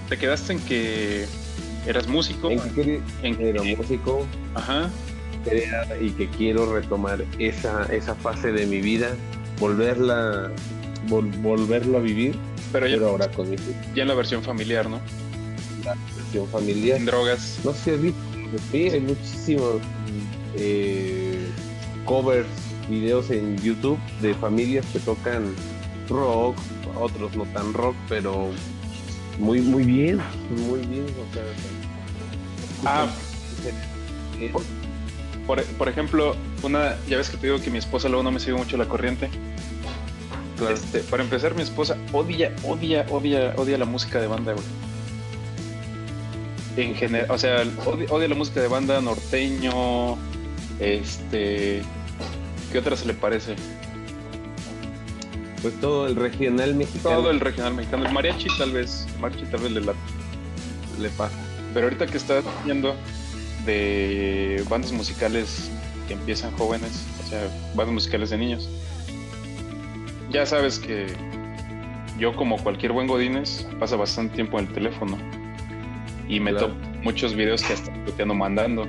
[0.10, 1.26] te quedaste en que
[1.88, 2.52] eras músico.
[2.52, 4.90] En que quería- en que- era músico Ajá.
[5.44, 9.10] quería- y que quiero retomar esa, esa fase de mi vida,
[9.60, 10.52] volverla,
[11.10, 12.36] vol- volverlo a vivir,
[12.74, 13.48] Pero ya, pero ahora con
[13.96, 15.00] ya en la versión familiar, ¿no?
[16.18, 16.98] versión familiar.
[16.98, 17.60] Sin drogas.
[17.64, 17.98] No sé
[18.72, 19.76] sí, hay muchísimos
[20.56, 21.48] eh,
[22.06, 22.48] covers,
[22.90, 25.54] videos en YouTube de familias que tocan
[26.10, 26.58] rock,
[27.00, 28.50] otros no tan rock, pero
[29.40, 30.20] muy muy bien,
[30.68, 31.06] muy bien.
[31.06, 31.44] O sea,
[32.86, 33.08] Ah.
[34.40, 34.52] eh,
[35.48, 36.96] Por, por ejemplo, una.
[37.08, 39.30] Ya ves que te digo que mi esposa luego no me sigue mucho la corriente.
[40.64, 40.76] Claro.
[40.76, 44.66] Este, para empezar, mi esposa odia, odia, odia, odia la música de banda, güey.
[46.76, 50.18] En general, o sea, odia, odia la música de banda norteño,
[50.80, 51.82] este,
[52.72, 53.56] ¿qué otra se le parece?
[55.62, 59.46] Pues todo el regional mexicano Todo el regional mexicano, el mariachi tal vez, el mariachi
[59.46, 60.00] tal vez le late.
[61.00, 61.36] le pasa.
[61.74, 62.94] Pero ahorita que está viendo
[63.66, 65.70] de bandas musicales
[66.08, 68.68] que empiezan jóvenes, o sea, bandas musicales de niños,
[70.34, 71.06] ya sabes que
[72.20, 75.18] yo como cualquier buen godines pasa bastante tiempo en el teléfono
[76.28, 76.68] y me Claro.
[76.70, 78.86] topo muchos videos que hasta te ando mandando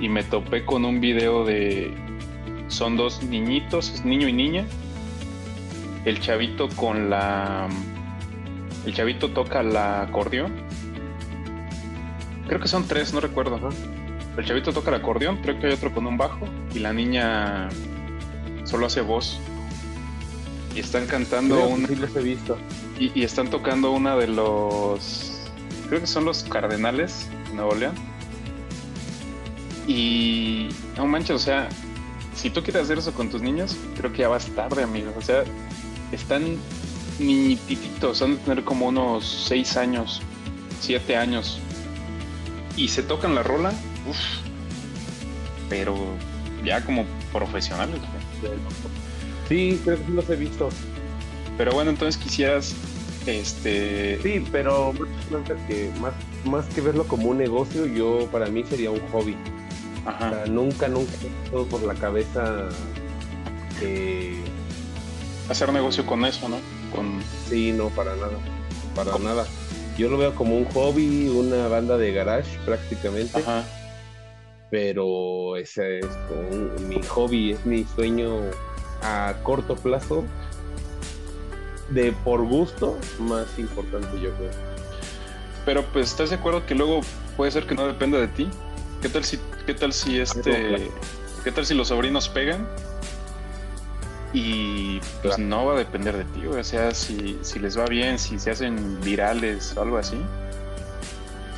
[0.00, 1.92] y me topé con un video de
[2.68, 4.64] son dos niñitos, es niño y niña.
[6.04, 7.68] El chavito con la
[8.84, 10.52] el chavito toca la acordeón.
[12.46, 13.58] Creo que son tres, no recuerdo.
[14.36, 17.68] El chavito toca el acordeón, creo que hay otro con un bajo y la niña
[18.64, 19.40] solo hace voz.
[20.76, 22.58] Y están cantando Creo que un sí los he visto.
[23.00, 25.32] y, y están tocando una de los.
[25.88, 27.94] Creo que son los Cardenales de Nuevo León.
[29.88, 30.68] Y.
[30.96, 31.68] No manches, o sea,
[32.34, 35.12] si tú quieres hacer eso con tus niños, creo que ya vas tarde, amigo.
[35.16, 35.44] O sea,
[36.12, 36.56] están
[37.18, 40.20] niñititos, han de tener como unos 6 años,
[40.80, 41.58] 7 años.
[42.76, 43.70] Y se tocan la rola,
[44.06, 44.18] uff.
[45.70, 45.96] Pero
[46.64, 47.98] ya como profesionales.
[49.48, 50.68] Sí, creo que sí los he visto.
[51.56, 52.74] Pero bueno, entonces quisieras.
[53.26, 54.20] Este.
[54.22, 56.12] Sí, pero más que, más,
[56.44, 59.36] más que verlo como un negocio, yo para mí sería un hobby.
[60.04, 60.30] O Ajá.
[60.30, 61.10] sea, nunca, nunca
[61.44, 62.68] pasado por la cabeza
[63.80, 64.36] que
[65.48, 66.58] hacer negocio con eso, ¿no?
[66.94, 68.38] Con sí, no, para nada.
[68.94, 69.44] Para nada.
[69.98, 73.38] yo lo veo como un hobby, una banda de garage prácticamente.
[73.40, 73.64] Ajá.
[74.70, 78.40] Pero ese es como mi hobby, es mi sueño
[79.06, 80.24] a corto plazo
[81.90, 84.50] de por gusto más importante yo creo.
[85.64, 87.00] Pero pues estás de acuerdo que luego
[87.36, 88.48] puede ser que no dependa de ti.
[89.02, 90.90] ¿Qué tal si qué tal si este
[91.44, 92.66] qué tal si los sobrinos pegan?
[94.32, 98.18] Y pues no va a depender de ti, o sea, si, si les va bien,
[98.18, 100.20] si se hacen virales o algo así.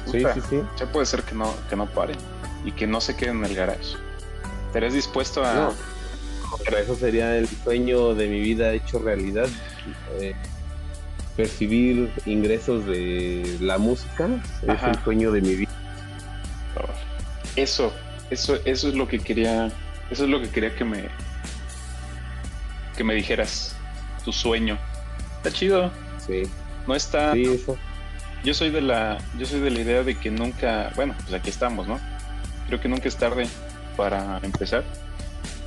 [0.04, 0.62] sí, sí, sí.
[0.78, 2.14] Ya puede ser que no, que no pare
[2.64, 3.96] y que no se queden en el garage.
[4.68, 5.97] ¿Estarías dispuesto a, no
[6.78, 9.48] eso sería el sueño de mi vida hecho realidad.
[10.20, 10.34] Eh,
[11.36, 14.28] percibir ingresos de la música
[14.62, 15.70] es el sueño de mi vida.
[17.56, 17.92] Eso,
[18.30, 19.66] eso, eso es lo que quería,
[20.10, 21.04] eso es lo que quería que me,
[22.96, 23.74] que me dijeras.
[24.24, 24.76] Tu sueño.
[25.36, 25.90] Está chido.
[26.26, 26.42] Sí.
[26.86, 27.32] No está.
[27.32, 27.78] Sí, eso.
[28.44, 31.50] Yo soy de la, yo soy de la idea de que nunca, bueno, pues aquí
[31.50, 31.98] estamos, ¿no?
[32.66, 33.48] Creo que nunca es tarde
[33.96, 34.84] para empezar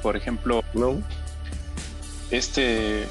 [0.01, 1.01] por ejemplo, no.
[2.31, 3.03] este,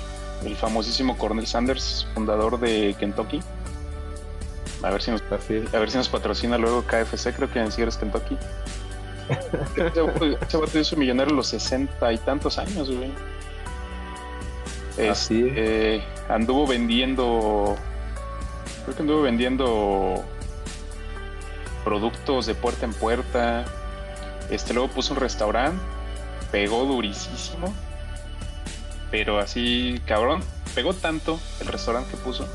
[0.44, 3.40] el famosísimo Cornel Sanders, fundador de Kentucky.
[4.82, 7.82] A ver si nos, a ver si nos patrocina luego KFC, creo que en sí
[7.82, 8.36] eres Kentucky.
[9.76, 13.12] ese vato hizo millonario a los sesenta y tantos años, güey.
[15.08, 17.76] Así este, anduvo vendiendo,
[18.84, 20.24] creo que anduvo vendiendo
[21.84, 23.64] productos de puerta en puerta.
[24.50, 25.80] Este luego puso un restaurante
[26.50, 27.72] pegó durísimo.
[29.10, 30.40] Pero así, cabrón,
[30.74, 32.46] pegó tanto el restaurante que puso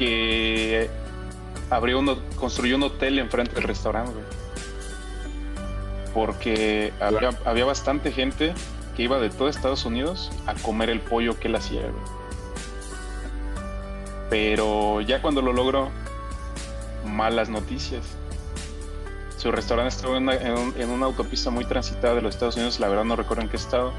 [0.00, 0.88] que
[1.68, 4.18] abrió uno, construyó un hotel enfrente del restaurante,
[6.14, 8.54] Porque había, había, bastante gente
[8.96, 11.82] que iba de todo Estados Unidos a comer el pollo que él hacía,
[14.30, 15.90] Pero ya cuando lo logró,
[17.04, 18.16] malas noticias
[19.40, 23.16] su restaurante estaba en una, autopista muy transitada de los Estados Unidos, la verdad no
[23.16, 23.90] recuerdo en qué estado.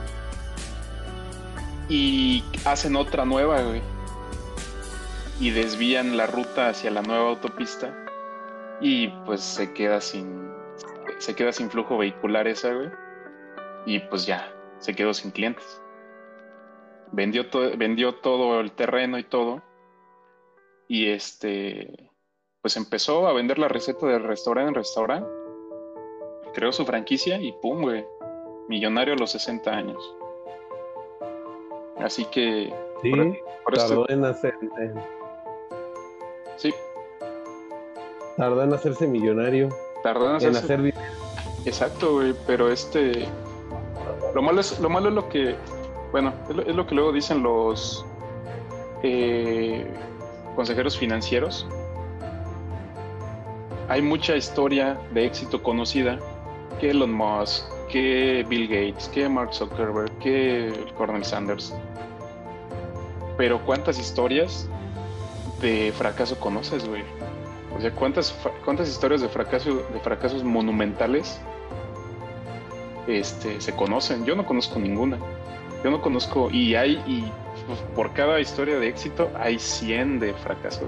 [1.90, 3.82] Y hacen otra nueva, güey.
[5.40, 7.92] Y desvían la ruta hacia la nueva autopista.
[8.82, 10.52] Y pues se queda sin.
[11.18, 12.92] Se queda sin flujo vehicular esa, güey.
[13.88, 15.82] Y pues ya, se quedó sin clientes.
[17.12, 17.46] Vendió,
[17.78, 19.64] vendió todo el terreno y todo.
[20.88, 22.11] Y este
[22.62, 25.30] pues empezó a vender la receta de restaurante en restaurante.
[26.54, 28.06] Creó su franquicia y pum, güey.
[28.68, 30.16] Millonario a los 60 años.
[31.98, 32.74] Así que.
[33.02, 33.12] Sí,
[33.76, 34.54] tardó en hacer.
[36.58, 36.74] Sí.
[38.38, 39.70] Tardó en hacerse millonario.
[40.04, 40.94] Tardó en hacerse.
[41.66, 42.36] Exacto, güey.
[42.46, 43.28] Pero este.
[44.36, 45.56] Lo malo es lo, malo es lo que.
[46.12, 48.06] Bueno, es lo, que luego dicen los.
[49.04, 49.88] Eh,
[50.56, 51.66] consejeros financieros
[53.92, 56.18] hay mucha historia de éxito conocida
[56.80, 61.76] que Elon Musk, que Bill Gates, que Mark Zuckerberg, que Cornel Sanders.
[63.36, 64.70] Pero ¿cuántas historias
[65.60, 67.04] de fracaso conoces, güey?
[67.78, 71.42] O sea, ¿cuántas, cuántas historias de fracaso, de fracasos monumentales
[73.08, 74.24] este, se conocen?
[74.24, 75.18] Yo no conozco ninguna.
[75.84, 77.30] Yo no conozco, y hay, y
[77.94, 80.88] por cada historia de éxito hay 100 de fracaso.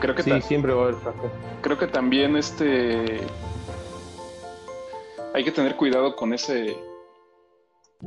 [0.00, 0.96] Creo que sí, siempre va a haber
[1.60, 3.20] Creo que también este
[5.34, 6.76] hay que tener cuidado con ese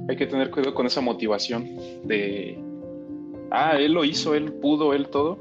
[0.08, 1.66] hay que tener cuidado con esa motivación
[2.06, 2.58] de
[3.52, 5.38] ah, él lo hizo, él pudo, él todo.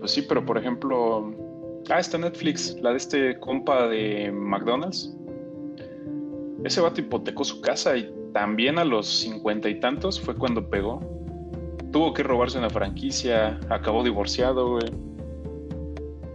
[0.00, 1.32] Pues sí, pero por ejemplo,
[1.88, 5.16] ah, está Netflix, la de este compa de McDonald's.
[6.64, 11.00] Ese vato hipotecó su casa y también a los cincuenta y tantos fue cuando pegó.
[11.92, 15.11] Tuvo que robarse una franquicia, acabó divorciado, güey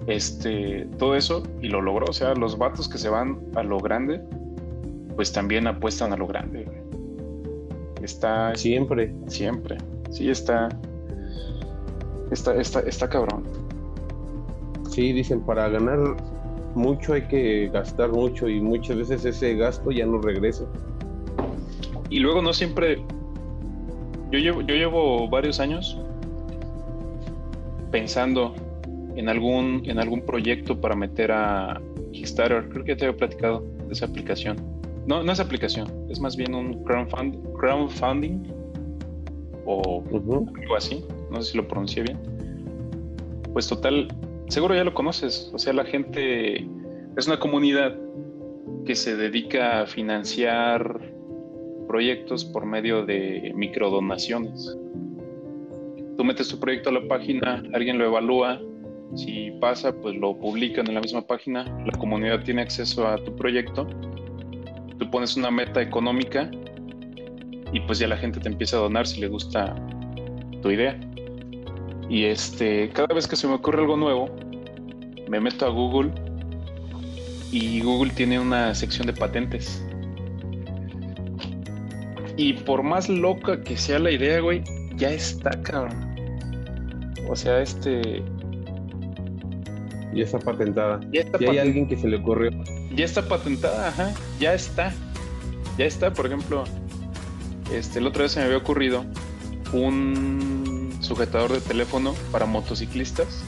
[0.08, 2.06] este, todo eso y lo logró.
[2.10, 4.22] O sea, los vatos que se van a lo grande,
[5.16, 6.66] pues también apuestan a lo grande.
[8.02, 8.56] Está.
[8.56, 9.14] Siempre.
[9.28, 9.78] Siempre.
[10.10, 10.70] Sí, está.
[12.32, 13.44] Está, está, está cabrón.
[14.90, 16.00] Sí, dicen, para ganar
[16.74, 20.66] mucho hay que gastar mucho y muchas veces ese gasto ya no regresa.
[22.10, 23.02] Y luego no siempre.
[24.32, 25.98] Yo llevo, yo llevo varios años
[27.92, 28.54] pensando
[29.18, 32.70] en algún, en algún proyecto para meter a Kickstarter.
[32.70, 34.58] Creo que ya te había platicado de esa aplicación.
[35.08, 38.44] No, no es aplicación, es más bien un crowdfunding
[39.66, 41.04] o algo así.
[41.32, 42.18] No sé si lo pronuncié bien.
[43.54, 44.08] Pues total,
[44.50, 45.50] seguro ya lo conoces.
[45.54, 46.68] O sea, la gente
[47.18, 47.98] es una comunidad
[48.86, 51.00] que se dedica a financiar
[51.88, 54.78] proyectos por medio de microdonaciones.
[56.18, 58.60] tú metes tu proyecto a la página, alguien lo evalúa,
[59.18, 63.36] si pasa, pues lo publican en la misma página, la comunidad tiene acceso a tu
[63.36, 63.88] proyecto,
[65.00, 66.52] tú pones una meta económica
[67.74, 69.76] y pues ya la gente te empieza a donar si le gusta
[70.62, 71.00] tu idea.
[72.10, 74.30] Y este, cada vez que se me ocurre algo nuevo,
[75.28, 76.12] me meto a Google
[77.52, 79.84] y Google tiene una sección de patentes.
[82.38, 84.64] Y por más loca que sea la idea, güey,
[84.96, 86.16] ya está, cabrón.
[87.28, 88.24] O sea, este.
[90.18, 91.00] Ya está patentada.
[91.12, 92.50] Ya, hay alguien que se le ocurrió.
[92.96, 94.12] Ya está patentada, ajá.
[94.40, 94.92] Ya está.
[95.78, 96.64] Ya está, por ejemplo.
[97.72, 99.06] Este, el otro día se me había ocurrido
[99.74, 103.44] un sujetador de teléfono para motociclistas,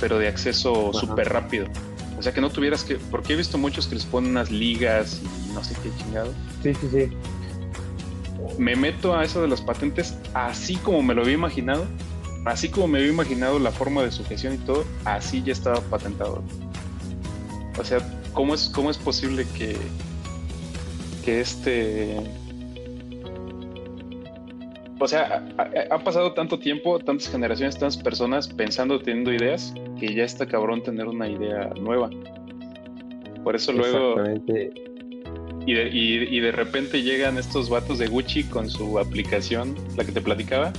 [0.00, 1.66] pero de acceso súper rápido.
[2.18, 2.94] O sea que no tuvieras que.
[2.94, 6.32] Porque he visto muchos que les ponen unas ligas y no sé qué chingado.
[6.62, 7.10] Sí, sí, sí
[8.58, 11.86] me meto a eso de las patentes así como me lo había imaginado,
[12.46, 16.42] así como me había imaginado la forma de sujeción y todo, así ya estaba patentado.
[17.78, 17.98] O sea,
[18.32, 19.76] ¿cómo es, cómo es posible que,
[21.24, 22.16] que este...
[24.98, 25.46] O sea,
[25.90, 30.82] ha, pasado tanto tiempo, tantas generaciones, tantas personas pensando, teniendo ideas, que ya está cabrón
[30.82, 32.08] tener una idea nueva.
[33.44, 34.16] Por eso luego
[35.66, 40.12] y de, y, de repente llegan estos vatos de Gucci con su aplicación, la que
[40.12, 40.72] te platicaba.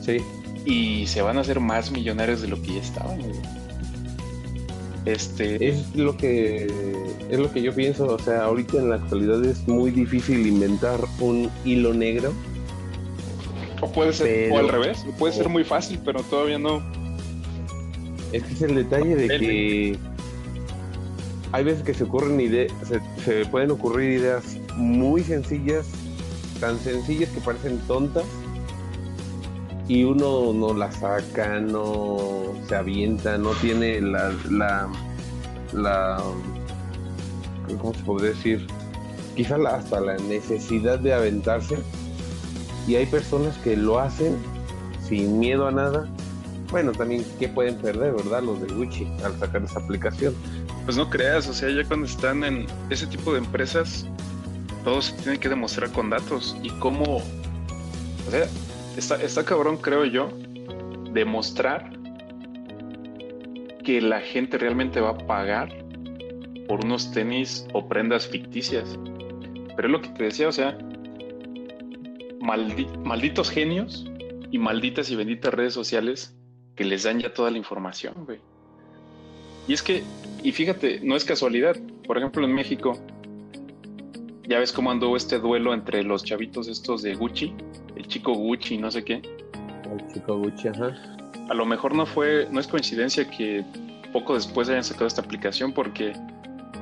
[0.00, 0.18] Sí.
[0.64, 3.20] Y se van a hacer más millonarios de lo que ya estaban.
[5.04, 5.68] Este.
[5.68, 6.66] Es lo que
[7.30, 8.06] es lo que yo pienso.
[8.06, 12.32] O sea, ahorita en la actualidad es muy difícil inventar un hilo negro.
[13.80, 16.82] O puede ser, o al revés, puede ser muy fácil, pero todavía no.
[18.32, 19.98] Este es el detalle de que
[21.52, 22.72] hay veces que se ocurren ideas,
[23.24, 25.86] se, pueden ocurrir ideas muy sencillas,
[26.60, 28.24] tan sencillas que parecen tontas,
[29.90, 34.88] y uno no la saca, no se avienta, no tiene la, la,
[35.72, 36.22] la
[37.76, 38.68] ¿cómo se puede decir?
[39.34, 41.76] Quizá hasta la necesidad de aventarse.
[42.86, 44.36] Y hay personas que lo hacen
[45.08, 46.08] sin miedo a nada.
[46.70, 48.44] Bueno, también, ¿qué pueden perder, verdad?
[48.44, 50.36] Los de Gucci al sacar esa aplicación.
[50.84, 54.06] Pues no creas, o sea, ya cuando están en ese tipo de empresas,
[54.84, 56.56] todo se tiene que demostrar con datos.
[56.62, 58.46] Y cómo, o sea,
[58.96, 60.30] está, está cabrón, creo yo,
[61.12, 61.92] demostrar
[63.84, 65.84] que la gente realmente va a pagar
[66.68, 68.98] por unos tenis o prendas ficticias.
[69.76, 70.78] Pero es lo que te decía, o sea,
[72.40, 74.06] malditos genios
[74.50, 76.36] y malditas y benditas redes sociales
[76.76, 78.40] que les dan ya toda la información, güey.
[79.68, 80.02] Y es que
[80.42, 81.76] y fíjate, no es casualidad.
[82.06, 82.98] Por ejemplo, en México,
[84.48, 87.54] ya ves cómo andó este duelo entre los chavitos estos de Gucci,
[87.96, 89.14] el chico Gucci, no sé qué.
[89.14, 90.96] El chico Gucci, ajá.
[91.48, 93.64] A lo mejor no fue, no es coincidencia que
[94.12, 96.12] poco después hayan sacado esta aplicación porque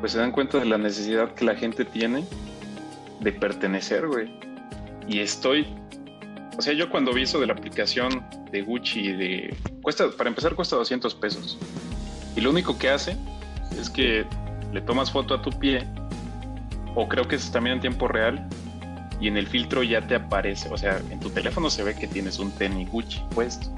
[0.00, 2.24] pues se dan cuenta de la necesidad que la gente tiene
[3.20, 4.30] de pertenecer, güey.
[5.08, 5.66] Y estoy,
[6.56, 10.54] o sea, yo cuando vi eso de la aplicación de Gucci de cuesta para empezar
[10.54, 11.58] cuesta 200 pesos.
[12.36, 13.16] Y lo único que hace
[13.78, 14.24] es que
[14.72, 15.86] le tomas foto a tu pie,
[17.00, 18.44] o creo que es también en tiempo real,
[19.20, 22.08] y en el filtro ya te aparece, o sea, en tu teléfono se ve que
[22.08, 23.68] tienes un tenis Gucci puesto.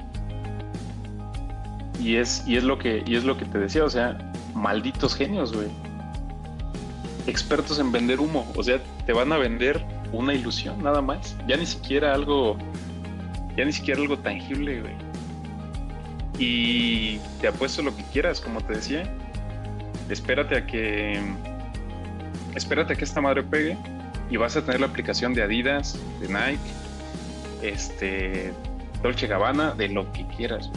[1.99, 4.17] Y es, y es lo que, y es lo que te decía, o sea,
[4.55, 5.67] malditos genios, güey.
[7.27, 11.37] Expertos en vender humo, o sea, te van a vender una ilusión nada más.
[11.47, 12.57] Ya ni siquiera algo,
[13.55, 14.95] ya ni siquiera algo tangible, güey.
[16.39, 19.03] Y te apuesto lo que quieras, como te decía,
[20.09, 21.21] espérate a que
[22.55, 23.77] espérate a que esta madre pegue
[24.29, 26.59] y vas a tener la aplicación de Adidas, de Nike,
[27.61, 28.53] este
[29.03, 30.71] Dolce Gabbana, de lo que quieras.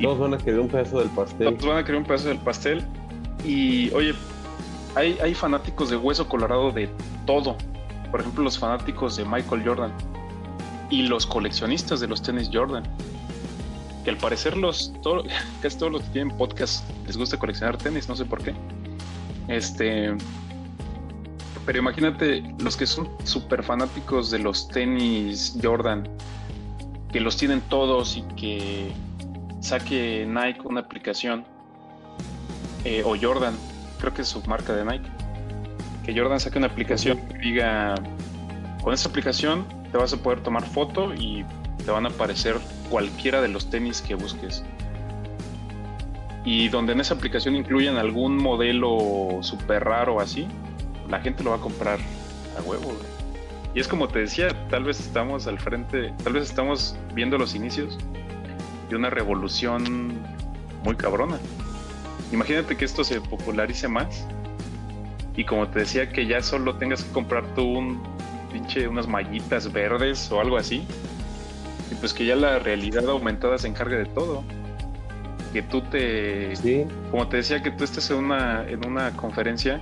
[0.00, 1.56] Todos van a querer un pedazo del pastel.
[1.56, 2.82] Todos van a querer un pedazo del pastel.
[3.44, 4.14] Y oye,
[4.94, 6.88] hay, hay fanáticos de hueso colorado de
[7.26, 7.56] todo.
[8.10, 9.92] Por ejemplo, los fanáticos de Michael Jordan
[10.90, 12.84] y los coleccionistas de los tenis Jordan
[14.06, 15.24] que al parecer los todo,
[15.62, 18.54] casi todos los que tienen podcast les gusta coleccionar tenis, no sé por qué.
[19.48, 20.16] Este,
[21.64, 26.08] pero imagínate los que son súper fanáticos de los tenis Jordan,
[27.12, 28.92] que los tienen todos y que
[29.60, 31.44] saque Nike una aplicación,
[32.84, 33.54] eh, o Jordan,
[33.98, 35.10] creo que es su marca de Nike,
[36.04, 37.96] que Jordan saque una aplicación que diga,
[38.82, 41.44] con esta aplicación te vas a poder tomar foto y
[41.84, 42.56] te van a aparecer
[42.90, 44.62] cualquiera de los tenis que busques.
[46.46, 50.46] Y donde en esa aplicación incluyen algún modelo súper raro así,
[51.10, 51.98] la gente lo va a comprar
[52.56, 52.92] a huevo.
[53.74, 57.54] Y es como te decía, tal vez estamos al frente, tal vez estamos viendo los
[57.54, 57.98] inicios
[58.88, 60.22] de una revolución
[60.84, 61.38] muy cabrona.
[62.32, 64.24] Imagínate que esto se popularice más
[65.36, 68.02] y como te decía que ya solo tengas que comprar tú un
[68.52, 70.86] pinche unas mallitas verdes o algo así
[71.90, 74.44] y pues que ya la realidad aumentada se encargue de todo
[75.56, 76.52] que tú te
[77.10, 79.80] como te decía que tú estés en una en una conferencia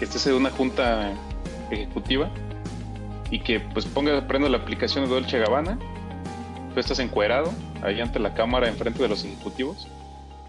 [0.00, 1.12] que estés en una junta
[1.70, 2.28] ejecutiva
[3.30, 5.78] y que pues ponga prenda la aplicación de Dolce Gabbana
[6.74, 9.86] tú estás encuerado ahí ante la cámara enfrente de los ejecutivos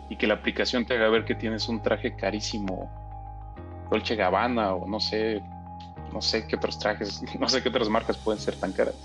[0.09, 2.89] y que la aplicación te haga ver que tienes un traje carísimo
[3.91, 5.39] Dolce Gabbana o no sé,
[6.11, 8.95] no sé qué otros trajes, no sé qué otras marcas pueden ser tan caras.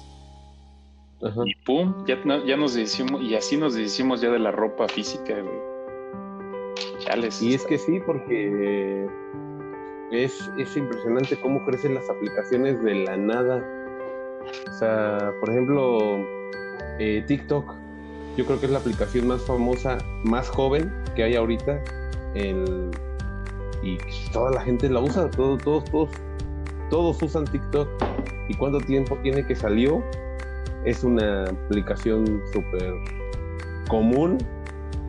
[1.21, 2.17] Y pum, ya,
[2.47, 5.59] ya nos decimos, y así nos decimos ya de la ropa física, güey.
[7.01, 7.43] Chales.
[7.43, 9.07] Y es que sí, porque
[10.13, 13.65] es, es impresionante cómo crecen las aplicaciones de la nada.
[14.71, 16.25] O sea, por ejemplo,
[17.01, 17.75] eh, TikTok
[18.39, 21.83] yo creo que es la aplicación más famosa, más joven que hay ahorita.
[23.83, 23.99] y
[24.33, 26.11] toda la gente la usa, todos, todos, todos,
[26.89, 27.89] todos usan TikTok.
[28.49, 30.05] ¿Y cuánto tiempo tiene que salió?
[30.89, 32.95] Es una aplicación súper
[33.89, 34.39] común,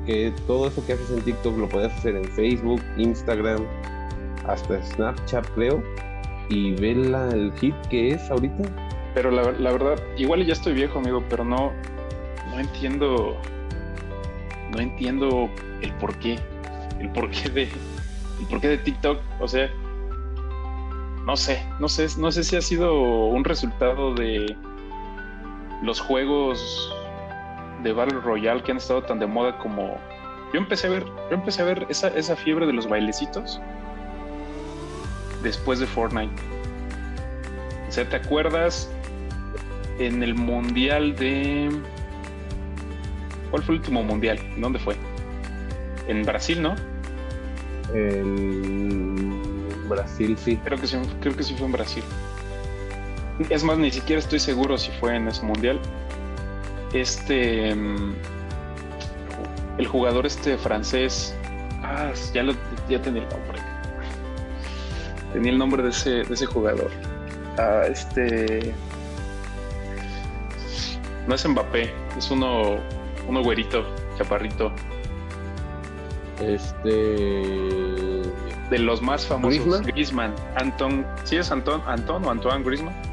[0.06, 3.66] que todo eso que haces en TikTok lo puedes hacer en Facebook, Instagram,
[4.46, 5.82] hasta Snapchat creo.
[6.50, 8.64] Y ve el hit que es ahorita.
[9.14, 11.72] Pero la, la verdad, igual ya estoy viejo, amigo, pero no,
[12.52, 13.38] no entiendo.
[14.74, 15.50] No entiendo
[15.82, 16.38] el porqué.
[17.00, 17.70] El porqué de.
[18.42, 19.18] El porqué de TikTok.
[19.40, 19.70] O sea.
[21.26, 21.66] No sé.
[21.80, 22.08] No sé.
[22.18, 24.58] No sé si ha sido un resultado de
[25.82, 26.94] los juegos
[27.84, 29.98] de Battle Royale que han estado tan de moda como.
[30.54, 31.06] Yo empecé a ver.
[31.06, 33.62] Yo empecé a ver esa, esa fiebre de los bailecitos.
[35.44, 36.34] Después de Fortnite.
[37.88, 38.92] O sea, ¿te acuerdas?
[40.00, 41.70] En el mundial de
[43.50, 44.40] ¿Cuál fue el último mundial?
[44.58, 44.96] ¿Dónde fue?
[46.08, 46.76] En Brasil, ¿no?
[47.94, 49.42] En
[49.88, 50.58] Brasil, sí.
[50.64, 52.04] Creo que sí, creo que sí fue en Brasil.
[53.48, 55.80] Es más, ni siquiera estoy seguro si fue en ese mundial.
[56.94, 57.74] Este.
[57.74, 58.16] Mm,
[59.78, 61.34] el jugador este francés.
[61.82, 62.54] Ah, ya, lo,
[62.90, 63.60] ya tenía el nombre.
[65.34, 66.92] Tenía el nombre de ese, de ese jugador.
[67.58, 68.74] Ah, este.
[71.28, 72.80] No es Mbappé, es uno
[73.30, 73.86] uno güerito,
[74.18, 74.72] chaparrito.
[76.42, 76.90] Este.
[78.70, 79.82] De los más famosos.
[79.86, 80.34] Griezmann.
[80.56, 81.06] Anton.
[81.24, 83.09] ¿Sí es Anton, Anton o Antoine Griezmann?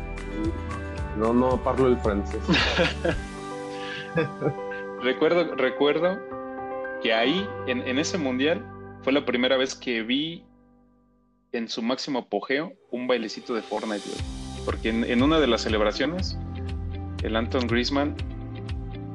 [1.17, 2.41] No, no parlo el francés.
[5.03, 6.19] recuerdo, recuerdo
[7.03, 8.65] que ahí, en, ese mundial,
[9.03, 10.45] fue la primera vez que vi
[11.53, 14.09] en su máximo apogeo un bailecito de Fortnite,
[14.65, 16.39] Porque en, una de las celebraciones,
[17.23, 18.15] el Anton Griezmann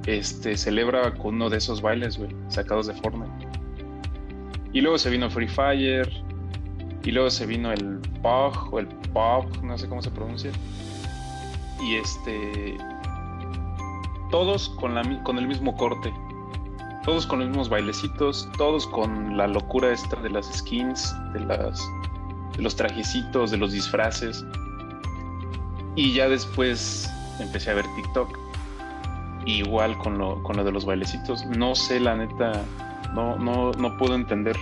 [0.06, 3.48] este, celebra con uno de esos bailes, güey, sacados de Fortnite.
[4.74, 6.10] Y luego se vino Free Fire,
[7.04, 10.52] y luego se vino el PUG o el PUG, no sé cómo se pronuncia.
[11.82, 12.78] Y este.
[14.30, 16.14] Todos con, la, con el mismo corte.
[17.04, 18.48] Todos con los mismos bailecitos.
[18.58, 21.82] Todos con la locura esta de las skins, de, las,
[22.56, 24.46] de los trajecitos, de los disfraces.
[25.96, 28.38] Y ya después empecé a ver TikTok
[29.46, 31.46] igual con lo, con lo de los bailecitos.
[31.46, 32.64] No sé, la neta,
[33.14, 34.56] no, no, no puedo entender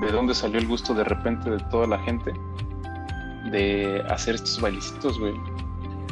[0.00, 2.32] de dónde salió el gusto de repente de toda la gente
[3.50, 5.34] de hacer estos bailecitos, güey.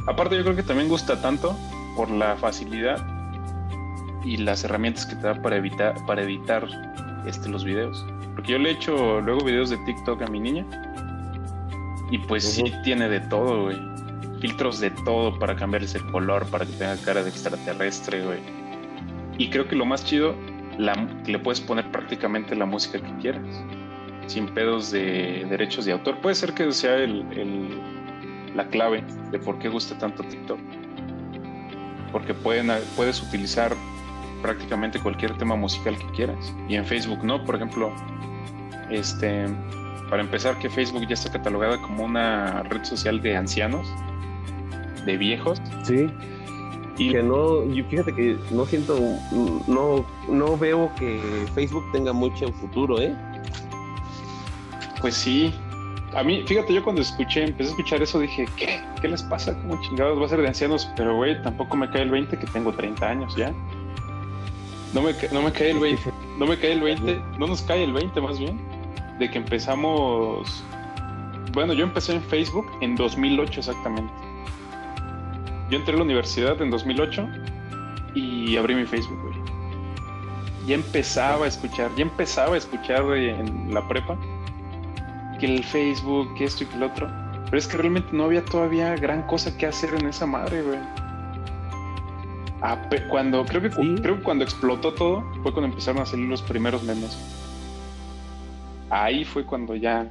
[0.07, 1.57] Aparte, yo creo que también gusta tanto
[1.97, 2.99] por la facilidad
[4.25, 6.67] y las herramientas que te da para evitar, para editar
[7.27, 8.05] este, los videos.
[8.35, 10.67] Porque yo le he hecho luego videos de TikTok a mi niña
[12.11, 13.95] y pues sí tiene de todo, güey
[14.45, 18.41] filtros de todo para cambiarles el color, para que tenga cara de extraterrestre, güey.
[19.39, 20.35] Y creo que lo más chido,
[20.77, 20.93] la,
[21.25, 23.65] que le puedes poner prácticamente la música que quieras,
[24.27, 26.19] sin pedos de derechos de autor.
[26.21, 27.25] Puede ser que sea el,
[28.55, 30.59] la clave de por qué gusta tanto TikTok.
[32.13, 33.75] Porque pueden, puedes utilizar
[34.43, 36.55] prácticamente cualquier tema musical que quieras.
[36.69, 37.93] Y en Facebook no, por ejemplo,
[38.91, 39.47] este,
[40.11, 43.87] para empezar que Facebook ya está catalogada como una red social de ancianos
[45.07, 45.61] de viejos.
[45.85, 46.07] Sí.
[46.97, 48.97] Y que no, yo fíjate que no siento,
[49.67, 51.21] no, no veo que
[51.55, 53.17] Facebook tenga mucho futuro, ¿eh?
[55.01, 55.53] Pues sí.
[56.17, 58.81] A mí, fíjate, yo cuando escuché, empecé a escuchar eso, dije, ¿qué?
[59.01, 59.55] ¿Qué les pasa?
[59.55, 60.89] ¿Cómo chingados va a ser de ancianos?
[60.97, 63.53] Pero, güey, tampoco me cae el 20 que tengo 30 años ya.
[64.93, 67.83] No me, no me cae el 20, no me cae el 20, no nos cae
[67.83, 68.61] el 20 más bien,
[69.19, 70.65] de que empezamos
[71.55, 74.12] bueno, yo empecé en Facebook en 2008 exactamente.
[75.71, 77.29] Yo entré a la universidad en 2008
[78.15, 79.35] y abrí mi Facebook, güey.
[80.67, 84.19] Ya empezaba a escuchar, ya empezaba a escuchar en la prepa
[85.39, 87.09] que el Facebook, que esto y que el otro.
[87.45, 90.78] Pero es que realmente no había todavía gran cosa que hacer en esa madre, güey.
[92.62, 92.80] Ah,
[93.11, 96.82] cuando, creo que, creo que cuando explotó todo fue cuando empezaron a salir los primeros
[96.82, 97.18] memes.
[98.89, 100.11] Ahí fue cuando ya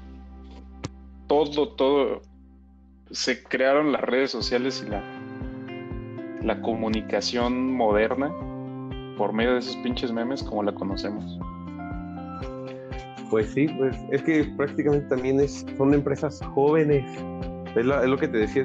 [1.28, 2.22] todo, todo,
[3.10, 5.04] se crearon las redes sociales y la,
[6.44, 8.32] la comunicación moderna
[9.18, 11.40] por medio de esos pinches memes como la conocemos.
[13.34, 17.04] Pues sí, pues es que prácticamente también es, son empresas jóvenes.
[17.76, 18.64] Es, lo que te decía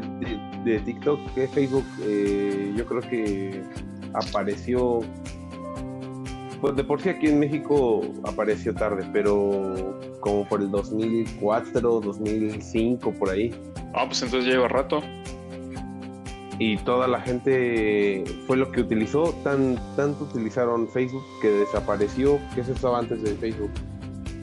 [0.63, 3.63] de, TikTok, que Facebook, eh, yo creo que
[4.13, 5.01] apareció,
[6.61, 13.11] pues de por sí aquí en México apareció tarde, pero como por el 2004, 2005,
[13.13, 13.55] por ahí.
[13.95, 15.01] Ah, pues entonces lleva rato.
[16.59, 22.61] Y toda la gente fue lo que utilizó, tan, tanto utilizaron Facebook que desapareció, que
[22.61, 23.71] eso estaba antes de Facebook,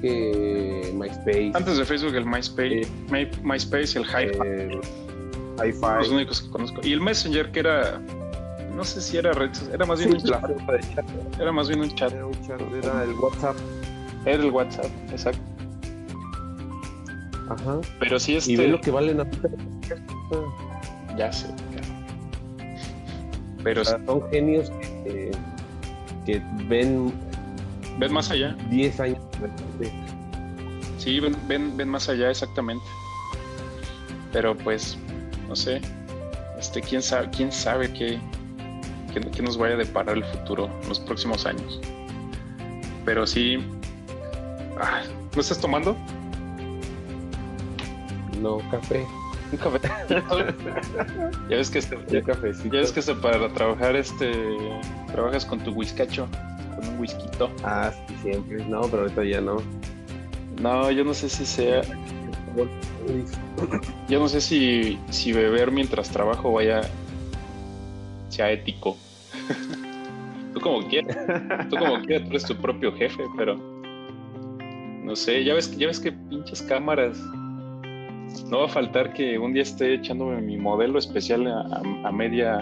[0.06, 1.52] que MySpace.
[1.54, 4.40] Antes de Facebook el MySpace, eh, MySpace, el Hi-Fi.
[4.46, 4.80] Eh,
[5.82, 6.82] Los únicos que conozco.
[6.84, 8.02] Y el Messenger que era
[8.76, 10.44] no sé si era red era más bien un chat.
[11.40, 12.12] Era más bien un chat.
[12.12, 13.56] Era un chat, era el WhatsApp.
[14.26, 15.42] Era el WhatsApp, exacto.
[17.50, 17.80] Ajá.
[18.00, 18.52] Pero sí este...
[18.52, 19.28] Y ve lo que valen a...
[21.16, 21.48] Ya sé,
[23.64, 24.70] Pero son genios
[25.06, 25.32] que,
[26.26, 27.14] que, ven...
[27.98, 28.56] Ven más allá.
[28.70, 29.20] 10 años.
[30.98, 32.86] Sí, ven, ven, ven más allá, exactamente.
[34.32, 34.98] Pero pues,
[35.48, 35.82] no sé.
[36.60, 38.20] Este, quién sabe, quién sabe qué,
[39.14, 41.80] que, nos vaya a deparar el futuro en los próximos años.
[43.06, 43.58] Pero sí.
[45.36, 45.96] ¿No estás tomando?
[48.42, 49.06] No, café.
[49.52, 49.80] Un café.
[51.50, 52.34] ya ves que este, ya, ya
[52.80, 54.32] ves que este, para trabajar este
[55.12, 56.28] trabajas con tu whiskacho,
[57.06, 57.24] whisky.
[57.64, 58.66] Ah, sí, siempre.
[58.66, 59.58] No, pero ahorita ya no.
[60.62, 61.82] No, yo no sé si sea.
[64.08, 66.82] Yo no sé si, si beber mientras trabajo vaya
[68.30, 68.96] sea ético.
[70.54, 71.18] tú como quieras,
[71.70, 73.58] tú como quieras, tú eres tu propio jefe, pero
[75.04, 77.20] no sé, ya ves, ya ves que pinches cámaras.
[78.50, 82.62] No va a faltar que un día esté echándome mi modelo especial a, media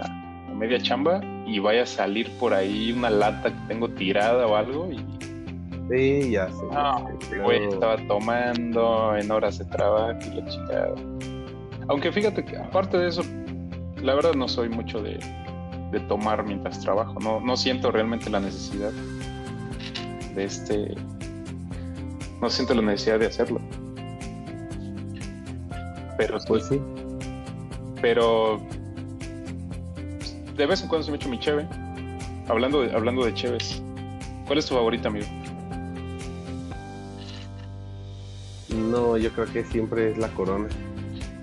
[0.54, 4.56] a media chamba y vaya a salir por ahí una lata que tengo tirada o
[4.56, 4.98] algo y
[5.90, 6.64] Sí, ya sé.
[7.38, 10.96] No, estaba tomando en horas de trabajo y la chingada.
[11.90, 13.22] Aunque fíjate que aparte de eso,
[14.02, 15.20] la verdad no soy mucho de,
[15.92, 17.20] de tomar mientras trabajo.
[17.20, 18.92] No, no siento realmente la necesidad
[20.34, 20.96] de este.
[22.42, 23.60] No siento la necesidad de hacerlo.
[26.18, 26.80] Pero pues sí.
[28.02, 28.62] Pero
[30.56, 31.68] de vez en cuando se me echo mi cheve.
[32.48, 33.82] Hablando de, hablando de cheves,
[34.46, 35.26] ¿cuál es tu favorita, amigo?
[38.70, 40.68] No, yo creo que siempre es la corona.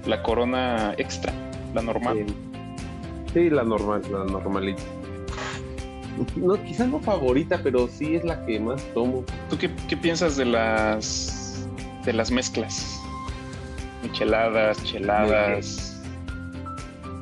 [0.06, 1.32] La corona extra,
[1.74, 2.26] la normal.
[3.32, 4.82] Sí, la normal, la normalita.
[6.36, 9.24] No, quizás no favorita, pero sí es la que más tomo.
[9.48, 11.66] ¿Tú qué, piensas de las
[12.04, 13.00] de las mezclas?
[14.02, 16.02] Micheladas, cheladas.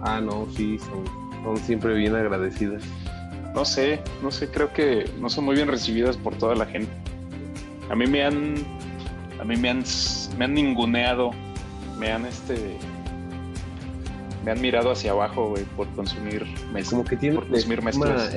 [0.02, 2.82] Ah, no, sí, son, son siempre bien agradecidas.
[3.54, 6.92] No sé, no sé, creo que no son muy bien recibidas por toda la gente.
[7.90, 8.54] A mí me han,
[9.40, 9.82] a mí me han,
[10.36, 11.30] me han ninguneado,
[11.98, 12.76] me han este,
[14.44, 16.90] me han mirado hacia abajo, güey, por consumir mezclas.
[16.90, 18.36] Como que tienen consumir mezclas.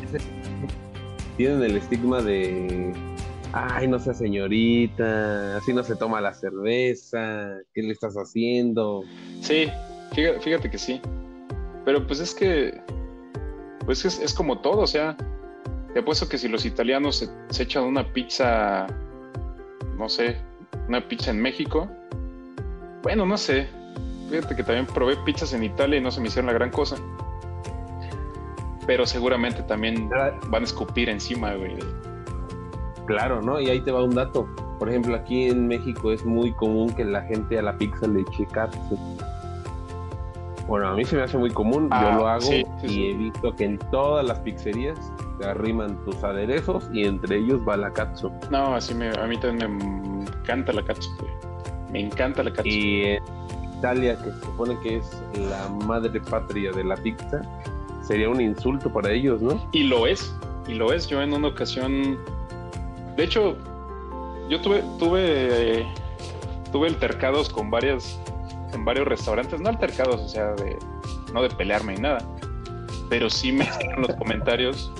[1.38, 2.93] Tienen el estigma de
[3.53, 9.03] ay, no sea señorita, así no se toma la cerveza, ¿qué le estás haciendo?
[9.41, 9.68] Sí,
[10.14, 11.01] fíjate, que sí.
[11.86, 12.80] Pero pues es que,
[13.86, 15.16] pues es, como todo, o sea,
[15.94, 18.88] te apuesto que si los italianos se, se, echan una pizza,
[19.98, 20.38] no sé,
[20.88, 21.90] una pizza en México,
[23.04, 23.68] bueno, no sé,
[24.32, 26.96] Fíjate que también probé pizzas en Italia y no se me hicieron la gran cosa.
[28.88, 31.78] Pero seguramente también van a escupir encima, güey.
[33.08, 33.60] Claro, ¿no?
[33.60, 34.48] Y ahí te va un dato.
[34.80, 38.22] Por ejemplo, aquí en México es muy común que la gente a la pizza le
[38.22, 38.48] eche.
[40.72, 42.50] Bueno, a mí se me hace muy común, yo ah, lo hago
[42.82, 44.98] y he visto que en todas las pizzerías
[45.38, 48.32] te arriman tus aderezos y entre ellos va la katsu.
[48.50, 51.10] No, así me, a mí también me encanta la katsu,
[51.92, 52.70] Me encanta la katsu.
[52.70, 53.18] Y
[53.80, 57.42] Italia, que se supone que es la madre patria de la pizza,
[58.02, 59.62] sería un insulto para ellos, ¿no?
[59.74, 60.34] Y lo es,
[60.70, 61.06] y lo es.
[61.06, 62.18] Yo en una ocasión,
[63.18, 63.58] de hecho,
[64.48, 65.86] yo tuve, tuve,
[66.72, 68.18] tuve altercados con varias,
[68.74, 70.78] en varios restaurantes, no altercados, o sea, de,
[71.34, 72.20] no de pelearme ni nada,
[73.10, 74.92] pero sí me hicieron los comentarios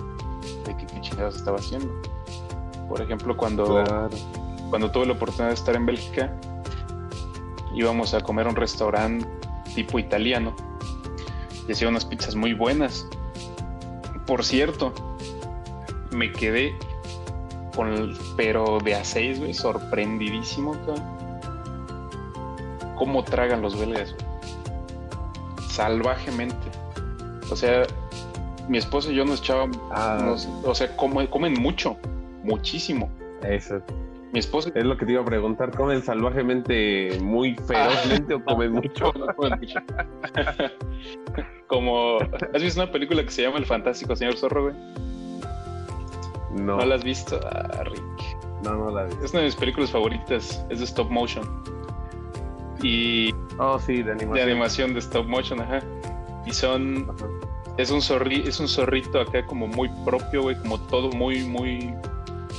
[0.66, 1.90] de que qué chingados estaba haciendo.
[2.88, 3.84] Por ejemplo, cuando,
[4.70, 6.36] cuando tuve la oportunidad de estar en Bélgica,
[7.74, 9.26] íbamos a comer a un restaurante
[9.74, 10.54] tipo italiano
[11.68, 13.08] y hacía unas pizzas muy buenas.
[14.26, 14.94] Por cierto,
[16.12, 16.76] me quedé
[17.76, 20.76] con el, pero de a seis, güey, sorprendidísimo,
[23.02, 24.16] Cómo tragan los belgas,
[25.68, 26.70] Salvajemente.
[27.50, 27.88] O sea,
[28.70, 30.36] mi esposa y yo nos echábamos, ah.
[30.64, 31.98] o sea, comen mucho,
[32.44, 33.10] muchísimo.
[33.42, 33.82] Eso.
[34.34, 34.70] Mi esposa.
[34.76, 39.12] Es lo que te iba a preguntar, ¿comen salvajemente muy ferozmente o comen mucho?
[41.66, 42.20] Como,
[42.54, 44.76] ¿has visto una película que se llama El Fantástico Señor Zorro, güey?
[46.52, 46.78] No.
[46.78, 47.40] ¿No la has visto?
[47.52, 48.38] Ah, Rick.
[48.64, 49.26] No, no la he visto.
[49.26, 51.81] Es una de mis películas favoritas, es de stop motion.
[52.82, 53.34] Y...
[53.58, 54.34] Oh, sí, de animación.
[54.34, 55.82] De animación de stop motion, ajá.
[56.46, 57.08] Y son...
[57.78, 61.94] Es un, zorri, es un zorrito acá como muy propio, güey, como todo muy, muy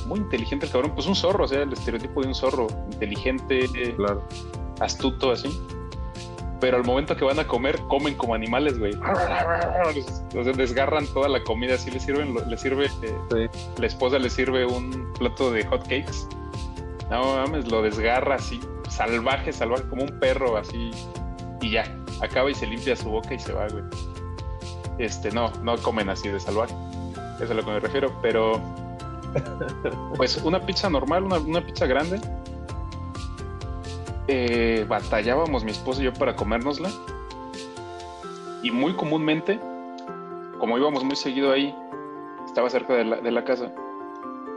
[0.05, 3.69] muy inteligente el cabrón, pues un zorro, o sea, el estereotipo de un zorro, inteligente,
[4.79, 5.49] astuto, así.
[6.59, 8.93] Pero al momento que van a comer, comen como animales, güey.
[8.93, 12.89] O sea, desgarran toda la comida, así le sirven, le sirve,
[13.35, 16.27] eh, la esposa le sirve un plato de hot cakes.
[17.09, 18.59] No mames, lo desgarra así,
[18.95, 20.91] salvaje, salvaje, como un perro, así.
[21.61, 21.83] Y ya,
[22.21, 23.83] acaba y se limpia su boca y se va, güey.
[24.99, 26.75] Este, no, no comen así de salvaje.
[27.35, 28.61] Eso es a lo que me refiero, pero
[30.15, 32.21] pues una pizza normal, una, pizza grande.
[34.27, 36.89] Eh, batallábamos mi esposo y yo para comérnosla.
[38.61, 39.59] Y muy comúnmente,
[40.59, 41.75] como íbamos muy seguido ahí,
[42.45, 43.69] estaba cerca de la, casa,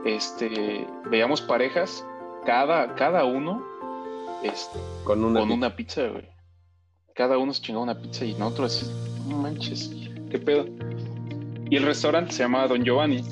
[0.05, 2.07] este, veíamos parejas,
[2.45, 3.76] cada, cada uno
[4.43, 6.03] este, con, una, con una pizza,
[7.14, 9.91] Cada uno se chingaba una pizza y nosotros así, no manches,
[10.30, 10.66] qué pedo.
[11.68, 13.24] Y el restaurante se llamaba Don Giovanni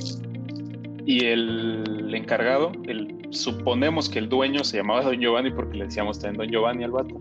[1.06, 6.18] y el encargado, el, suponemos que el dueño se llamaba Don Giovanni porque le decíamos
[6.18, 7.16] también Don Giovanni al vato.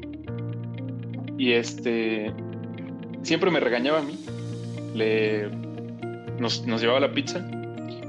[1.38, 2.34] Y este,
[3.24, 4.18] siempre me regañaba a mí.
[4.96, 5.50] Le,
[6.40, 7.40] nos, llevaba la pizza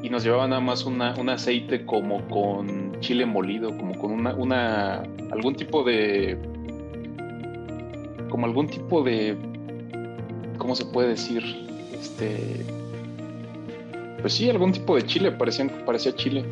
[0.03, 5.03] y nos llevaba nada más un aceite como con chile molido, como con una, una,
[5.31, 6.39] algún tipo de,
[8.29, 9.37] como algún tipo de,
[10.59, 11.43] ¿cómo se puede decir?
[11.93, 12.65] Este,
[14.21, 16.45] pues sí, algún tipo de chile, parecía, parecía chile.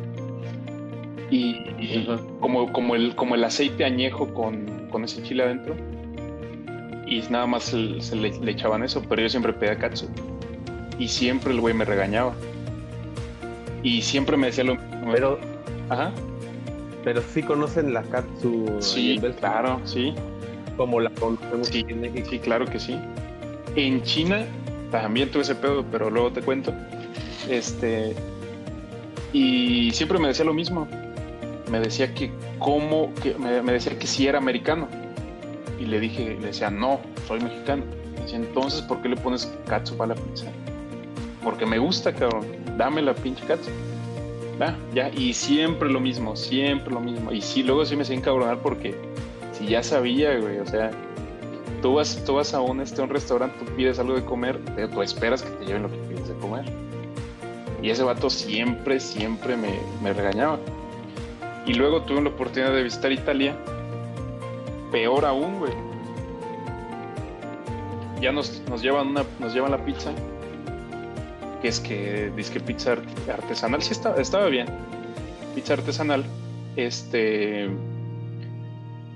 [1.29, 2.07] Y,
[2.39, 5.75] como, como, el, como el aceite añejo con, ese chile adentro.
[7.07, 10.07] Y nada más se, le, echaban eso, pero yo siempre pedía katsu.
[10.99, 12.35] Y siempre el güey me regañaba.
[13.81, 15.11] Y siempre me decía lo mismo.
[15.11, 15.39] Pero,
[15.89, 16.11] Ajá.
[17.03, 18.77] Pero sí conocen la katsu.
[18.79, 20.13] Sí, claro, sí.
[20.77, 21.85] Como la conocemos sí,
[22.29, 22.97] Sí, claro que sí.
[23.75, 24.45] En China
[24.91, 26.73] también tuve ese pedo, pero luego te cuento.
[27.49, 28.15] Este,
[29.33, 30.87] y siempre me decía lo mismo.
[31.69, 34.87] Me decía que cómo, que me, decía que si era americano.
[35.79, 37.83] Y le dije, le decía, no, soy mexicano.
[38.31, 40.45] Y entonces, ¿por qué le pones katsu para la pizza?
[41.43, 42.45] Porque me gusta, cabrón.
[42.77, 43.69] Dame la pinche katsu.
[44.93, 47.31] Ya, y siempre lo mismo, siempre lo mismo.
[47.31, 48.95] Y sí, luego sí me hacía encabronar porque
[49.51, 50.91] si ya sabía, güey, o sea,
[51.81, 54.59] tú vas, tú vas a un, este, un restaurante, tú pides algo de comer,
[54.93, 56.65] tú esperas que te lleven lo que pides de comer.
[57.81, 60.57] Y ese vato siempre, siempre me, regañaba.
[61.65, 63.57] Y luego tuve la oportunidad de visitar Italia.
[64.89, 65.73] Peor aún, güey.
[68.21, 70.13] Ya nos, nos, llevan una, nos llevan la pizza.
[71.63, 72.95] Que es que dice que pizza
[73.27, 73.81] artesanal.
[73.81, 74.67] Sí estaba, estaba bien.
[75.55, 76.23] Pizza artesanal.
[76.75, 77.67] Este.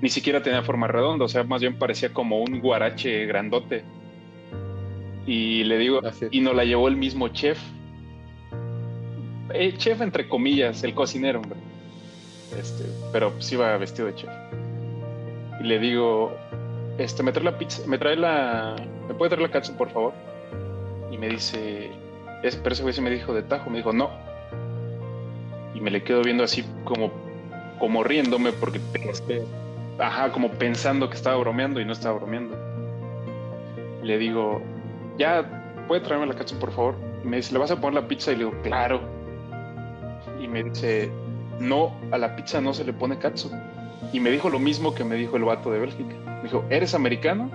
[0.00, 1.24] Ni siquiera tenía forma redonda.
[1.24, 3.84] O sea, más bien parecía como un guarache grandote.
[5.28, 6.00] Y le digo,
[6.32, 7.60] y nos la llevó el mismo chef
[9.76, 11.58] chef entre comillas, el cocinero, hombre.
[12.58, 14.30] Este, pero sí va vestido de chef.
[15.60, 16.32] Y le digo,
[16.98, 18.76] este, me trae la pizza, me trae la,
[19.06, 20.12] ¿me puede traer la katsu, por favor?
[21.10, 21.90] Y me dice,
[22.42, 24.10] es, pero ese güey se me dijo de tajo, me dijo, no.
[25.74, 27.10] Y me le quedo viendo así como,
[27.78, 28.80] como riéndome porque,
[29.98, 32.56] ajá, como pensando que estaba bromeando y no estaba bromeando.
[34.02, 34.62] Le digo,
[35.18, 36.94] ya, ¿puede traerme la katsu, por favor?
[37.24, 38.32] Y me dice, ¿le vas a poner la pizza?
[38.32, 39.18] Y le digo, claro
[40.40, 41.10] y me dice,
[41.60, 43.50] no, a la pizza no se le pone katsu.
[44.12, 46.14] Y me dijo lo mismo que me dijo el vato de Bélgica.
[46.24, 47.50] Me dijo, ¿eres americano?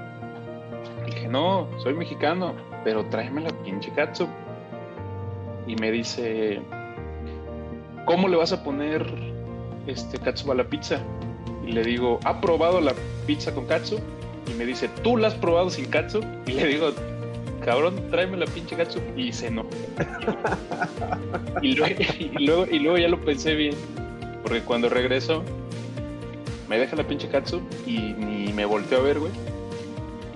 [1.08, 2.54] Y dije, no, soy mexicano,
[2.84, 4.28] pero tráeme la pinche katsu.
[5.68, 6.62] Y me dice,
[8.06, 9.06] ¿cómo le vas a poner
[9.88, 11.00] este katsu a la pizza?
[11.66, 12.94] Y le digo, ¿ha probado la
[13.26, 14.00] pizza con katsu?
[14.48, 16.22] y me dice, ¿tú la has probado sin katsu?
[16.46, 16.92] Y le digo,
[17.64, 19.00] cabrón, tráeme la pinche katsu.
[19.16, 19.66] Y se no.
[21.62, 23.76] y, luego, y, luego, y luego ya lo pensé bien,
[24.42, 25.44] porque cuando regreso,
[26.70, 29.32] me deja la pinche katsu y ni me volteó a ver, güey.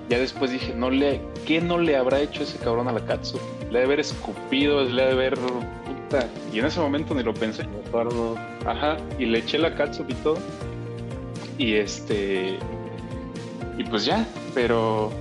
[0.09, 3.39] Ya después dije, no le, ¿qué no le habrá hecho ese cabrón a la katsu?
[3.72, 6.28] Le ha de haber escupido, le ha de haber puta.
[6.53, 7.65] Y en ese momento ni lo pensé.
[8.65, 10.38] Ajá, y le eché la katsu y todo.
[11.57, 12.57] Y este.
[13.78, 15.11] Y pues ya, pero.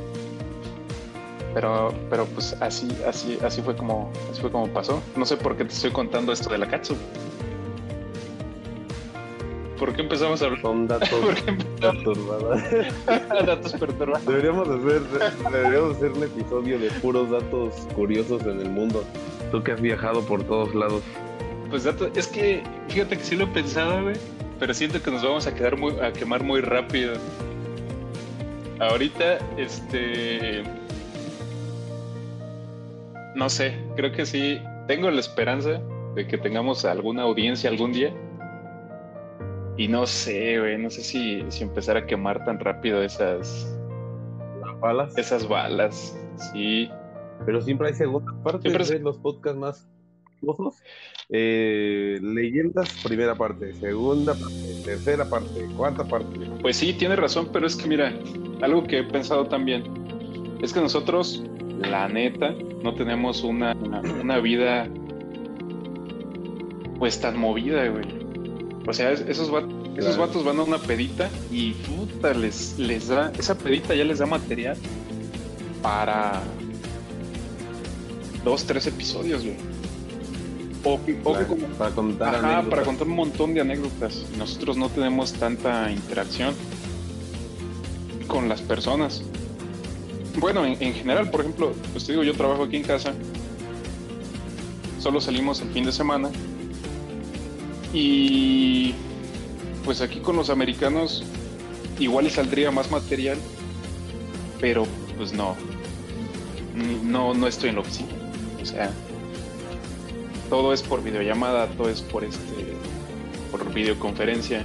[1.54, 5.02] Pero, pero pues así, así, así fue como, así fue como pasó.
[5.16, 6.96] No sé por qué te estoy contando esto de la katsu.
[9.78, 10.62] ¿Por qué empezamos a hablar?
[10.62, 11.10] Son datos
[11.80, 12.94] perturbadores.
[13.06, 14.26] datos perturbadores.
[14.26, 15.02] Deberíamos hacer,
[15.52, 19.04] deberíamos hacer un episodio de puros datos curiosos en el mundo.
[19.50, 21.02] Tú que has viajado por todos lados.
[21.68, 24.16] Pues datos, es que fíjate que sí lo he pensado, güey,
[24.58, 27.14] pero siento que nos vamos a quedar muy, a quemar muy rápido.
[28.78, 30.62] Ahorita, este,
[33.34, 35.80] no sé, creo que sí, tengo la esperanza
[36.14, 38.14] de que tengamos alguna audiencia algún día
[39.76, 43.76] y no sé, güey, no sé si, si empezar a quemar tan rápido esas
[44.80, 45.16] balas.
[45.18, 46.18] Esas balas,
[46.52, 46.88] sí.
[47.44, 49.88] Pero siempre hay segunda parte de los podcasts más.
[51.28, 56.38] Eh, leyendas, primera parte, segunda parte, tercera parte, cuarta parte.
[56.62, 58.12] Pues sí, tiene razón, pero es que mira,
[58.62, 59.82] algo que he pensado también
[60.62, 61.42] es que nosotros,
[61.80, 64.88] la neta, no tenemos una, una vida
[66.98, 68.25] pues tan movida, güey.
[68.86, 73.32] O sea, esos, vatos, esos vatos van a una pedita y puta, les, les da,
[73.36, 74.76] esa pedita ya les da material
[75.82, 76.40] para
[78.44, 79.56] dos, tres episodios, güey.
[80.84, 81.00] O,
[81.76, 84.24] para contar ajá, para contar un montón de anécdotas.
[84.38, 86.54] Nosotros no tenemos tanta interacción
[88.28, 89.24] con las personas.
[90.38, 93.14] Bueno, en, en general, por ejemplo, pues te digo, yo trabajo aquí en casa.
[95.00, 96.30] Solo salimos el fin de semana
[97.98, 98.94] y
[99.86, 101.24] pues aquí con los americanos
[101.98, 103.38] igual y saldría más material,
[104.60, 104.86] pero
[105.16, 105.56] pues no,
[107.02, 108.10] no, no estoy en la oficina.
[108.60, 108.90] O sea,
[110.50, 112.74] todo es por videollamada, todo es por este,
[113.50, 114.62] por videoconferencia.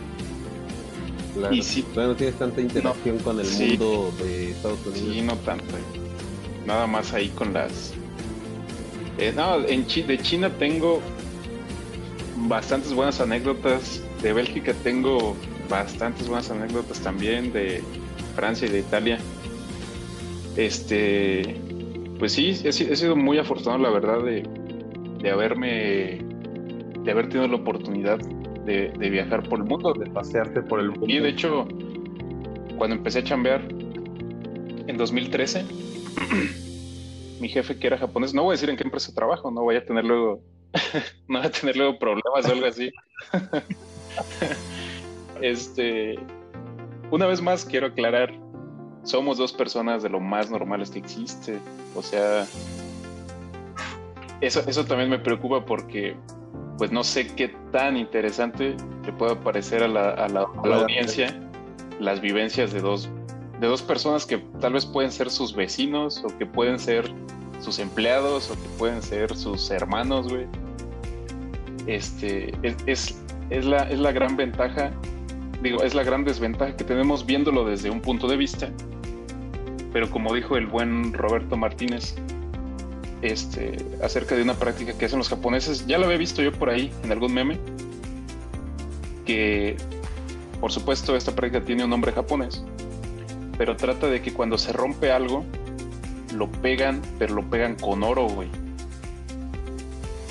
[1.51, 5.15] y si, no tienes tanta interacción con el mundo de Estados Unidos.
[5.15, 5.73] Sí, no tanto.
[6.65, 7.93] Nada más ahí con las.
[9.17, 10.99] Eh, no, en de China tengo
[12.47, 14.03] bastantes buenas anécdotas.
[14.21, 15.35] De Bélgica tengo
[15.69, 17.51] bastantes buenas anécdotas también.
[17.51, 17.81] De
[18.35, 19.19] Francia y de Italia.
[20.55, 21.55] Este,
[22.19, 24.43] pues sí, he, sido muy afortunado, la verdad, de,
[25.21, 26.19] de haberme,
[27.03, 29.93] de haber tenido la oportunidad de, de, viajar por el mundo.
[29.93, 31.07] De pasearte por el mundo.
[31.07, 31.67] Y de hecho,
[32.77, 33.61] cuando empecé a chambear
[34.87, 35.65] en 2013,
[37.39, 39.75] mi jefe que era japonés, no voy a decir en qué empresa trabajo, no voy
[39.75, 40.41] a tener luego
[41.27, 42.91] no va a tener luego problemas o algo así.
[45.41, 46.19] este,
[47.09, 48.33] una vez más quiero aclarar,
[49.03, 51.59] somos dos personas de lo más normales que existe.
[51.95, 52.45] O sea,
[54.41, 56.15] eso, eso también me preocupa porque
[56.77, 60.75] pues no sé qué tan interesante le pueda parecer a la, a la, a la
[60.77, 61.39] audiencia
[61.99, 63.09] las vivencias de dos,
[63.59, 67.13] de dos personas que tal vez pueden ser sus vecinos o que pueden ser
[67.61, 70.47] sus empleados o que pueden ser sus hermanos, güey.
[71.87, 73.15] Este, es,
[73.49, 74.91] es, la, es la gran ventaja,
[75.61, 78.69] digo, es la gran desventaja que tenemos viéndolo desde un punto de vista.
[79.93, 82.15] Pero como dijo el buen Roberto Martínez,
[83.21, 86.69] este, acerca de una práctica que hacen los japoneses, ya lo había visto yo por
[86.69, 87.59] ahí en algún meme,
[89.25, 89.77] que
[90.59, 92.63] por supuesto esta práctica tiene un nombre japonés,
[93.57, 95.45] pero trata de que cuando se rompe algo,
[96.33, 98.49] lo pegan, pero lo pegan con oro, güey.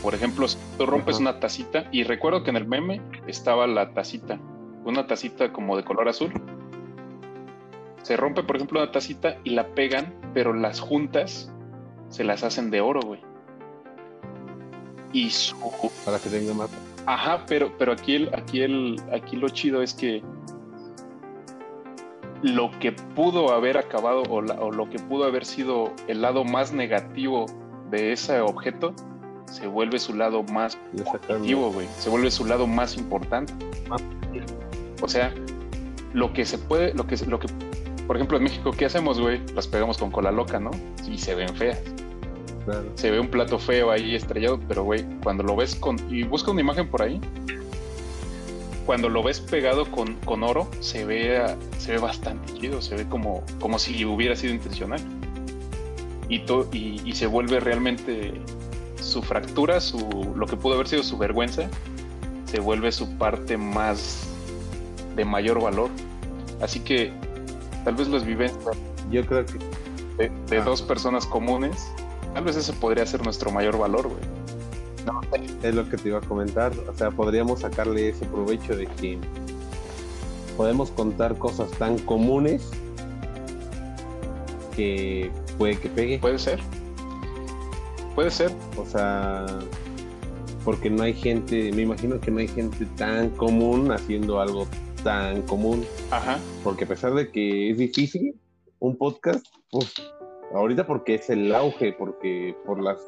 [0.02, 3.92] Por ejemplo, si tú rompes una tacita, y recuerdo que en el meme estaba la
[3.92, 4.38] tacita,
[4.84, 6.32] una tacita como de color azul.
[8.02, 11.52] Se rompe, por ejemplo, una tacita y la pegan, pero las juntas
[12.08, 13.20] se las hacen de oro, güey.
[15.12, 15.56] Y su...
[16.04, 16.70] Para que tenga más.
[17.06, 20.22] Ajá, pero, pero aquí, el, aquí, el, aquí lo chido es que
[22.42, 26.72] lo que pudo haber acabado o, o, lo que pudo haber sido el lado más
[26.72, 27.46] negativo
[27.90, 28.94] de ese objeto
[29.50, 30.78] se vuelve su lado más
[31.20, 31.88] positivo, güey.
[31.98, 33.52] Se vuelve su lado más importante.
[35.02, 35.34] O sea,
[36.12, 37.48] lo que se puede, lo que, lo que,
[38.06, 39.40] por ejemplo, en México, ¿qué hacemos, güey?
[39.54, 40.70] Las pegamos con cola loca, ¿no?
[41.08, 41.80] Y se ven feas.
[42.94, 45.96] Se ve un plato feo ahí estrellado, pero, güey, cuando lo ves con.
[46.08, 47.20] Y busca una imagen por ahí.
[48.90, 51.40] Cuando lo ves pegado con, con oro, se ve,
[51.78, 55.00] se ve bastante chido, se ve como, como si hubiera sido intencional.
[56.28, 58.32] Y, to, y, y, se vuelve realmente
[59.00, 61.68] su fractura, su, lo que pudo haber sido su vergüenza,
[62.46, 64.28] se vuelve su parte más
[65.14, 65.88] de mayor valor.
[66.60, 67.12] Así que
[67.84, 68.76] tal vez las vivencias.
[69.08, 69.58] Yo creo que.
[70.18, 70.64] De, de ah.
[70.64, 71.92] dos personas comunes,
[72.34, 74.39] tal vez ese podría ser nuestro mayor valor, güey.
[75.62, 76.72] Es lo que te iba a comentar.
[76.88, 79.18] O sea, podríamos sacarle ese provecho de que
[80.56, 82.70] podemos contar cosas tan comunes
[84.76, 86.18] que puede que pegue.
[86.18, 86.60] Puede ser.
[88.14, 88.52] Puede ser.
[88.76, 89.46] O sea,
[90.64, 94.66] porque no hay gente, me imagino que no hay gente tan común haciendo algo
[95.02, 95.84] tan común.
[96.10, 96.38] Ajá.
[96.62, 98.34] Porque a pesar de que es difícil,
[98.78, 99.94] un podcast, pues,
[100.54, 102.98] ahorita porque es el auge, porque por las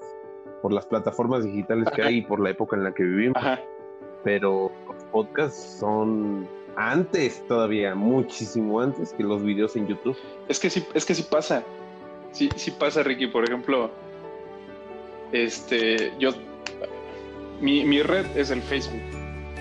[0.62, 3.36] por las plataformas digitales que hay y por la época en la que vivimos.
[3.36, 3.60] Ajá.
[4.24, 10.16] Pero los podcasts son antes todavía, muchísimo antes que los videos en YouTube.
[10.48, 11.64] Es que sí, es que sí pasa.
[12.30, 13.26] Sí, sí pasa, Ricky.
[13.26, 13.90] Por ejemplo,
[15.32, 16.30] este, yo,
[17.60, 19.02] mi, mi red es el Facebook.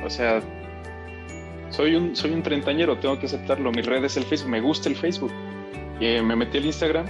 [0.05, 0.41] O sea,
[1.69, 3.71] soy un, soy un treintañero, tengo que aceptarlo.
[3.71, 5.31] Mi red es el Facebook, me gusta el Facebook.
[5.99, 7.05] Eh, me metí al Instagram,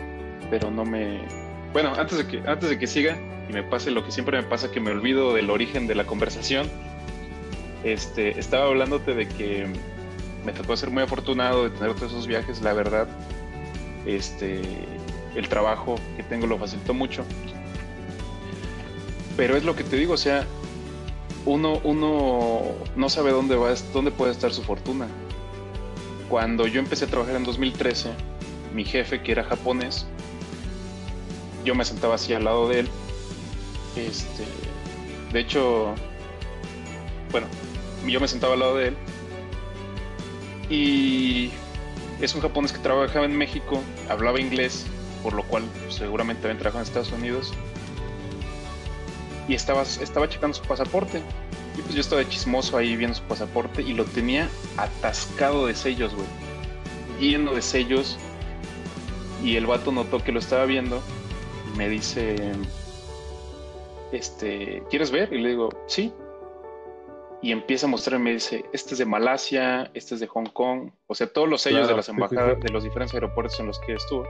[0.50, 1.22] pero no me.
[1.74, 3.18] Bueno, antes de que, antes de que siga,
[3.50, 6.06] y me pase lo que siempre me pasa, que me olvido del origen de la
[6.06, 6.70] conversación.
[7.84, 9.68] Este, estaba hablándote de que
[10.46, 13.08] me tocó ser muy afortunado de tener todos esos viajes, la verdad.
[14.06, 14.62] Este,
[15.36, 17.24] el trabajo que tengo lo facilitó mucho.
[19.38, 20.46] Pero es lo que te digo, o sea,
[21.46, 22.62] uno, uno
[22.96, 25.08] no sabe dónde va, dónde puede estar su fortuna.
[26.30, 28.10] Cuando yo empecé a trabajar en 2013,
[28.74, 30.06] mi jefe, que era japonés,
[31.64, 32.90] yo me sentaba así al lado de él
[33.96, 34.46] este,
[35.34, 35.94] de hecho,
[37.32, 37.48] bueno,
[38.08, 38.98] yo me sentaba al lado de él
[40.70, 41.52] y
[42.22, 44.86] es un japonés que trabajaba en México, hablaba inglés,
[45.24, 47.54] por lo cual seguramente había trabajado en Estados Unidos
[49.48, 51.22] y estaba, estaba checando su pasaporte.
[51.78, 56.14] Y pues yo estaba chismoso ahí viendo su pasaporte y lo tenía atascado de sellos,
[56.14, 56.28] güey.
[57.20, 58.18] Lleno de sellos.
[59.42, 61.02] Y el vato notó que lo estaba viendo
[61.76, 62.54] me dice,
[64.12, 65.32] este, ¿quieres ver?
[65.34, 66.14] Y le digo, sí.
[67.42, 70.92] Y empieza a mostrarme, me dice, este es de Malasia, este es de Hong Kong,
[71.08, 73.94] o sea, todos los sellos de las embajadas, de los diferentes aeropuertos en los que
[73.94, 74.26] estuvo.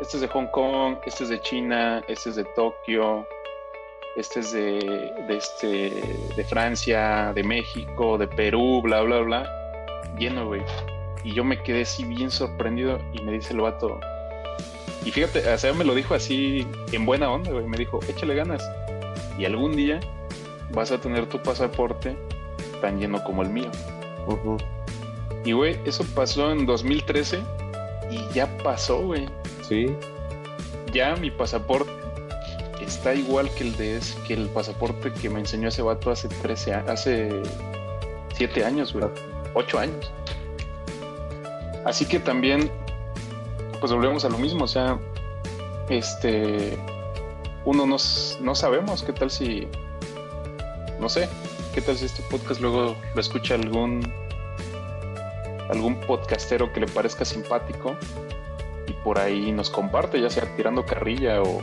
[0.00, 3.26] Este es de Hong Kong, este es de China, este es de Tokio,
[4.16, 6.02] este es de, de, este,
[6.36, 9.50] de Francia, de México, de Perú, bla, bla, bla.
[10.16, 10.62] Lleno, güey.
[11.24, 14.00] Y yo me quedé así bien sorprendido y me dice el vato,
[15.04, 17.66] y fíjate, o sea, me lo dijo así en buena onda, güey.
[17.66, 18.62] Me dijo, échale ganas.
[19.38, 20.00] Y algún día
[20.72, 22.16] vas a tener tu pasaporte
[22.80, 23.70] tan lleno como el mío.
[25.44, 27.40] Y, güey, eso pasó en 2013
[28.10, 29.26] y ya pasó, güey.
[29.66, 29.86] Sí.
[30.92, 31.90] Ya mi pasaporte
[32.80, 36.28] está igual que el de ese, que el pasaporte que me enseñó ese vato hace
[36.28, 37.42] 13 hace
[38.34, 39.06] 7 años, güey.
[39.54, 40.12] 8 años.
[41.86, 42.70] Así que también
[43.80, 44.98] pues volvemos a lo mismo, o sea,
[45.88, 46.78] este,
[47.64, 47.96] uno no,
[48.40, 49.66] no sabemos qué tal si,
[51.00, 51.28] no sé,
[51.74, 54.12] qué tal si este podcast luego lo escucha algún,
[55.70, 57.96] algún podcastero que le parezca simpático
[58.86, 61.60] y por ahí nos comparte, ya sea tirando carrilla o,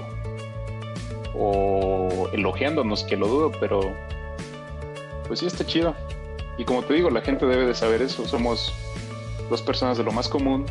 [1.36, 3.94] o elogiándonos, que lo dudo, pero
[5.28, 5.94] pues sí está chido.
[6.58, 8.74] Y como te digo, la gente debe de saber eso, somos
[9.50, 10.66] dos personas de lo más común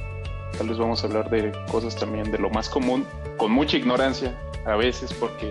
[0.58, 4.34] Tal vez vamos a hablar de cosas también de lo más común, con mucha ignorancia
[4.64, 5.50] a veces, porque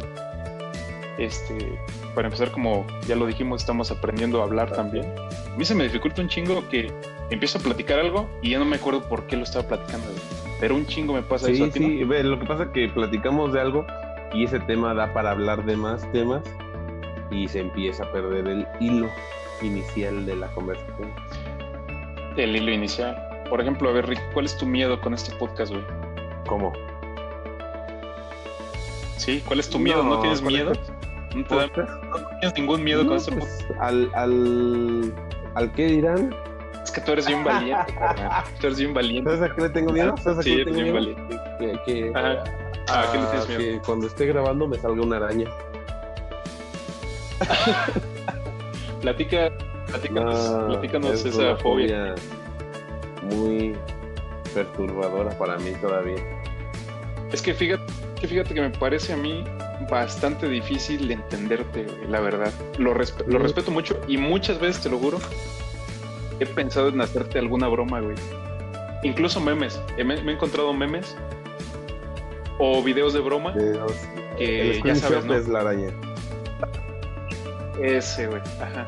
[1.17, 1.79] este,
[2.13, 5.05] para empezar, como ya lo dijimos, estamos aprendiendo a hablar también.
[5.53, 6.91] A mí se me dificulta un chingo que
[7.29, 10.07] empiezo a platicar algo y ya no me acuerdo por qué lo estaba platicando.
[10.59, 11.69] Pero un chingo me pasa eso.
[11.71, 13.85] sí, lo que pasa es que platicamos de algo
[14.33, 16.43] y ese tema da para hablar de más temas
[17.31, 19.09] y se empieza a perder el hilo
[19.61, 21.11] inicial de la conversación.
[22.37, 23.24] El hilo inicial.
[23.49, 25.83] Por ejemplo, a ver, Rick, ¿cuál es tu miedo con este podcast, güey?
[26.47, 26.73] ¿Cómo?
[29.17, 30.03] Sí, ¿cuál es tu miedo?
[30.03, 30.73] ¿No, tienes miedo?
[31.33, 31.43] ¿No,
[32.39, 33.81] tienes ningún miedo con este pues, podcast?
[33.81, 35.13] Al, al,
[35.55, 36.35] ¿Al qué dirán?
[36.83, 37.93] Es que tú eres bien valiente,
[38.59, 39.35] Tú eres bien valiente.
[39.35, 40.15] ¿Sabes a qué le tengo miedo?
[40.17, 41.39] ¿Sabes a sí, qué eres bien valiente.
[41.59, 42.43] Que, que, Ajá.
[42.87, 43.59] ¿A qué le tienes miedo?
[43.59, 45.49] Que cuando esté grabando me salga una araña.
[49.01, 49.51] Platica,
[49.87, 51.57] platícanos, no, platícanos esa fobia.
[51.57, 52.15] fobia
[53.25, 53.75] muy
[54.53, 56.23] perturbadora para mí todavía.
[57.31, 57.83] Es que fíjate,
[58.19, 59.43] que fíjate que me parece a mí
[59.89, 62.53] bastante difícil entenderte, la verdad.
[62.77, 65.19] Lo, lo respeto mucho y muchas veces, te lo juro,
[66.39, 68.15] he pensado en hacerte alguna broma, güey.
[69.03, 69.79] Incluso memes.
[69.97, 71.15] Me, me he encontrado memes
[72.57, 73.53] o videos de broma
[74.37, 75.35] que ya sabes, ¿no?
[75.35, 75.89] es la araña.
[77.81, 78.41] Ese, güey.
[78.61, 78.87] Ajá.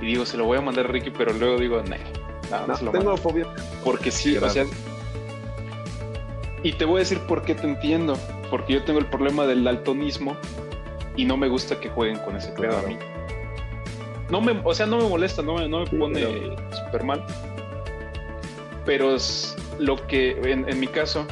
[0.00, 1.96] Y digo, se lo voy a mandar a Ricky, pero luego digo, nah,
[2.50, 3.46] no, no, tengo fobia.
[3.84, 4.64] Porque sí, o sea.
[6.62, 8.18] Y te voy a decir por qué te entiendo.
[8.50, 10.36] Porque yo tengo el problema del daltonismo
[11.16, 12.88] y no me gusta que jueguen con ese pedo a Claro.
[12.88, 12.98] mí.
[14.30, 17.04] No me, o sea, no me molesta, no me, no me Sí, pone pero- súper
[17.04, 17.24] mal.
[18.84, 21.26] Pero es lo que, en, en mi caso,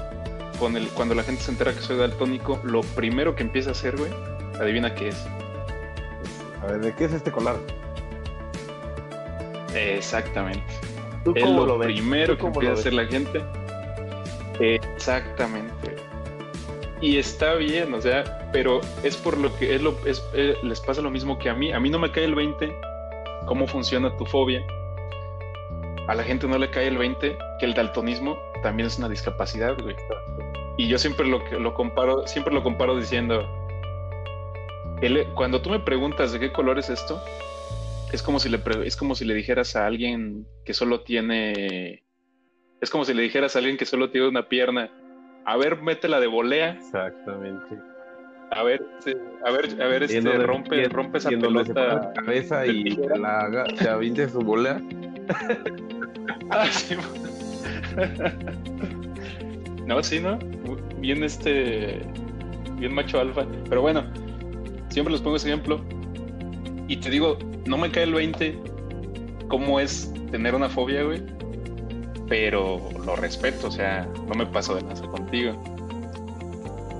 [0.58, 3.72] con el, cuando la gente se entera que soy daltónico, lo primero que empieza a
[3.72, 4.10] hacer, güey,
[4.60, 5.26] adivina qué es.
[6.62, 7.60] A ver, ¿de qué es este color?
[9.74, 10.64] Exactamente.
[11.24, 13.42] ¿Tú Es cómo lo, primero ¿Tú que empieza a hacer la gente.
[14.60, 15.96] Exactamente.
[17.00, 20.80] Y está bien, o sea, pero es por lo que es lo, es, eh, les
[20.80, 21.72] pasa lo mismo que a mí.
[21.72, 22.74] A mí no me cae el 20
[23.46, 24.64] cómo funciona tu fobia.
[26.08, 29.76] A la gente no le cae el 20 que el daltonismo también es una discapacidad,
[29.80, 29.94] güey.
[30.76, 33.46] Y yo siempre lo, lo comparo, siempre lo comparo diciendo,
[35.00, 37.20] el- cuando tú me preguntas de qué color es esto,
[38.12, 42.02] es como si le es como si le dijeras a alguien que solo tiene
[42.80, 44.90] es como si le dijeras a alguien que solo tiene una pierna
[45.44, 47.76] a ver métela de volea Exactamente.
[48.50, 49.12] a ver sí,
[49.44, 53.16] a ver a ver este rompe en- rompe esa pelota la cabeza y tijera.
[53.16, 54.80] la haga, se aviente su bola.
[56.50, 56.94] Ah, sí.
[59.86, 60.38] no sí no
[60.98, 62.00] bien este
[62.76, 64.04] bien macho alfa pero bueno
[64.88, 65.84] siempre les pongo ese ejemplo
[66.88, 68.58] y te digo no me cae el 20
[69.48, 71.22] cómo es tener una fobia güey
[72.28, 75.54] pero lo respeto o sea no me paso de lanza contigo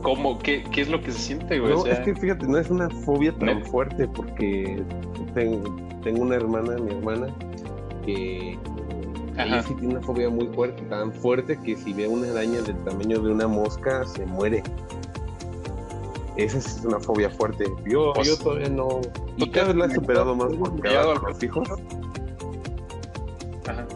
[0.02, 0.38] ¿Cómo?
[0.38, 1.72] ¿Qué, ¿Qué es lo que se siente, güey?
[1.72, 3.66] No, O sea, es que fíjate, no es una fobia tan ¿No?
[3.66, 4.82] fuerte porque
[5.34, 7.26] tengo, tengo una hermana, mi hermana,
[8.04, 8.56] que
[9.36, 12.76] ella sí tiene una fobia muy fuerte, tan fuerte que si ve una araña del
[12.84, 14.62] tamaño de una mosca se muere.
[16.38, 17.64] Esa es una fobia fuerte.
[17.86, 19.00] Yo, Pues, yo todavía no.
[19.36, 21.68] Y ¿tú cada vez la he has superado más porque al hijos.
[23.66, 23.86] ajá.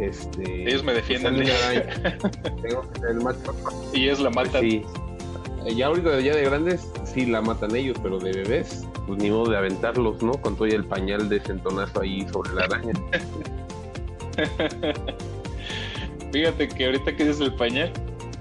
[0.00, 1.46] Este, Ellos me defienden.
[1.46, 2.18] sale una araña.
[2.62, 3.54] Tengo que ser el macho.
[3.92, 4.60] y es la mata.
[4.60, 4.82] Sí.
[5.66, 9.30] Eh, Ya ahorita ya de grandes sí la matan ellos, pero de bebés, pues ni
[9.30, 10.32] modo de aventarlos, ¿no?
[10.40, 12.92] Con todo el pañal de centonazo ahí sobre la araña.
[16.32, 17.92] Fíjate que ahorita que dices el pañal,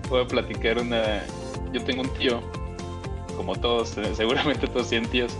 [0.09, 1.23] voy a platicar una.
[1.73, 2.39] Yo tengo un tío,
[3.37, 5.37] como todos, eh, seguramente todos tienen tíos.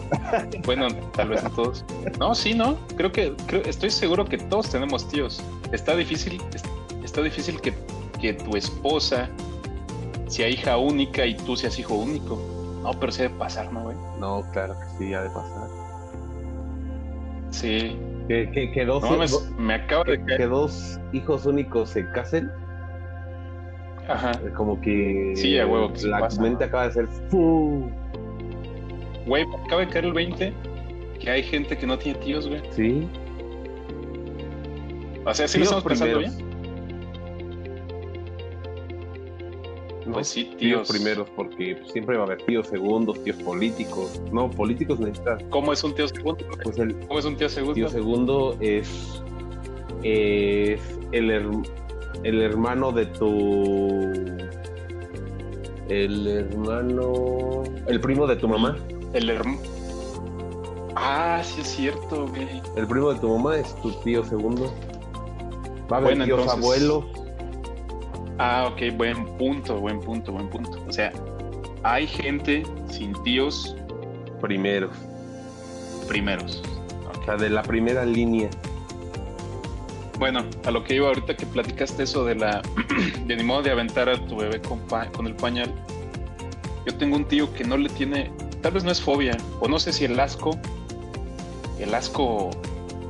[0.65, 1.83] Bueno, tal vez no todos.
[2.19, 2.77] No, sí, no.
[2.95, 5.43] Creo que, creo, estoy seguro que todos tenemos tíos.
[5.73, 6.63] Está difícil, es-
[7.03, 7.73] está difícil que,
[8.21, 9.27] que tu esposa
[10.27, 12.39] sea hija única y tú seas hijo único.
[12.83, 13.97] No, pero se debe pasar, ¿no, güey?
[14.19, 15.67] No, claro que sí, ha de pasar.
[17.51, 17.97] Sí.
[18.27, 19.17] Que, que, que dos, No
[19.57, 22.51] me acaba de que dos hijos únicos se casen,
[24.07, 24.31] Ajá.
[24.45, 26.67] es como que Sí, a huevo que sí la pasa, mente ¿no?
[26.67, 27.89] acaba de ser ¡fu!
[29.25, 30.53] Güey, acaba de caer el 20
[31.19, 32.61] que hay gente que no tiene tíos, güey.
[32.71, 33.07] Sí,
[35.25, 36.37] O sea, sí lo estamos pensando primeros.
[36.37, 36.47] bien.
[40.05, 40.13] ¿no?
[40.13, 40.87] Pues sí, tíos tíos.
[40.87, 44.21] primeros, porque pues, siempre va a haber tíos segundos, tíos políticos.
[44.31, 45.43] No, políticos necesitas.
[45.49, 46.45] ¿Cómo es un tío segundo?
[46.63, 47.73] Pues el, ¿Cómo es un tío segundo?
[47.73, 49.21] Tío segundo es,
[50.03, 50.79] es
[51.11, 51.29] el,
[52.23, 54.13] el hermano de tu.
[55.89, 57.63] El hermano.
[57.87, 58.77] El primo de tu mamá.
[59.13, 59.57] El hermano.
[60.95, 62.47] Ah, sí es cierto, güey.
[62.75, 64.73] El primo de tu mamá es tu tío segundo.
[65.91, 67.05] Va a haber Bueno, tíos entonces- abuelos.
[68.39, 70.77] Ah, ok, buen punto, buen punto, buen punto.
[70.87, 71.11] O sea,
[71.83, 73.75] hay gente sin tíos
[74.41, 74.91] primeros.
[76.07, 76.61] primeros.
[77.19, 78.49] O sea, de la primera línea.
[80.17, 82.61] Bueno, a lo que iba ahorita que platicaste eso de la
[83.25, 85.71] de ni modo de aventar a tu bebé con, pa- con el pañal.
[86.85, 89.77] Yo tengo un tío que no le tiene, tal vez no es fobia, o no
[89.77, 90.57] sé si el asco,
[91.79, 92.49] el asco,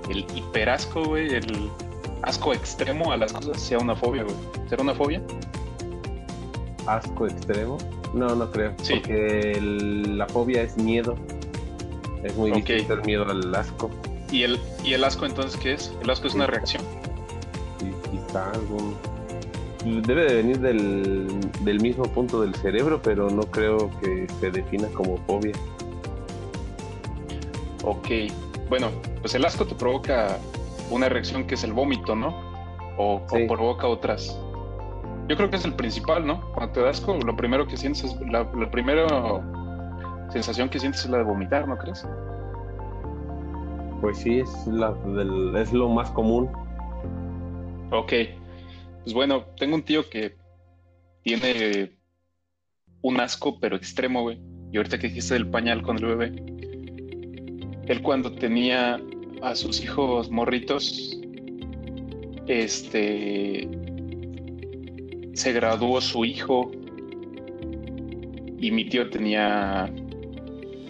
[0.09, 1.69] el hiperasco, güey, el
[2.23, 4.35] asco extremo a las cosas sea una fobia, güey.
[4.67, 5.21] ¿Será una fobia?
[6.87, 7.77] Asco extremo.
[8.13, 8.73] No, no creo.
[8.81, 8.93] Sí.
[8.95, 11.15] Porque el- la fobia es miedo.
[12.23, 12.57] Es muy Ok.
[12.57, 13.89] distinto el miedo al asco.
[14.31, 15.93] ¿Y el, ¿Y el asco entonces qué es?
[16.01, 16.81] El asco es una reacción.
[20.05, 21.27] Debe de venir del,
[21.61, 25.53] del mismo punto del cerebro pero no creo que se defina como fobia
[27.83, 28.07] Ok.
[28.69, 28.89] Bueno,
[29.21, 30.39] pues el asco te provoca
[30.91, 32.35] una reacción que es el vómito, ¿no?
[32.97, 34.37] O, provoca otras.
[35.29, 36.41] Yo creo que es el principal, ¿no?
[36.53, 39.07] Cuando te da asco, lo primero que sientes es la, la primera
[40.31, 42.05] sensación que sientes es la de vomitar, ¿no crees?
[44.01, 46.47] pues sí es la del- es lo más común
[47.91, 48.13] Ok.
[49.03, 50.35] Pues bueno, tengo un tío que
[51.23, 51.91] tiene
[53.01, 54.39] un asco, pero extremo, güey.
[54.71, 56.33] Y ahorita que dijiste del pañal con el bebé,
[57.87, 58.99] él cuando tenía
[59.41, 61.17] a sus hijos morritos,
[62.47, 63.69] este,
[65.33, 66.71] se graduó su hijo
[68.59, 69.89] y mi tío tenía,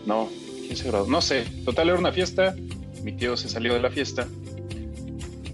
[0.08, 0.30] no,
[0.66, 1.08] ¿quién se graduó?
[1.08, 2.56] No sé, total era una fiesta,
[3.04, 4.28] mi tío se salió de la fiesta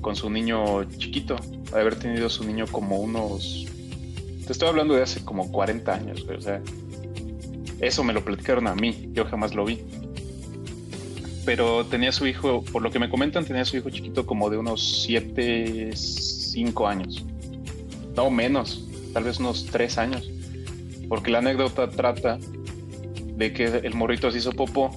[0.04, 1.36] con su niño chiquito,
[1.72, 3.66] de haber tenido su niño como unos,
[4.46, 6.62] te estoy hablando de hace como 40 años, o sea,
[7.80, 9.82] eso me lo platicaron a mí, yo jamás lo vi.
[11.46, 14.58] Pero tenía su hijo, por lo que me comentan, tenía su hijo chiquito como de
[14.58, 17.26] unos 7, 5 años.
[18.16, 20.30] No menos, tal vez unos 3 años.
[21.10, 22.40] Porque la anécdota trata
[23.36, 24.92] de que el morrito se hizo popó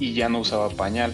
[0.00, 1.12] y ya no usaba pañal.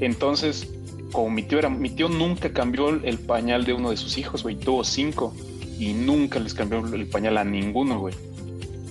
[0.00, 0.68] Entonces,
[1.12, 4.42] como mi tío era, mi tío nunca cambió el pañal de uno de sus hijos,
[4.42, 5.34] güey, tuvo cinco
[5.78, 8.14] y nunca les cambió el pañal a ninguno, güey,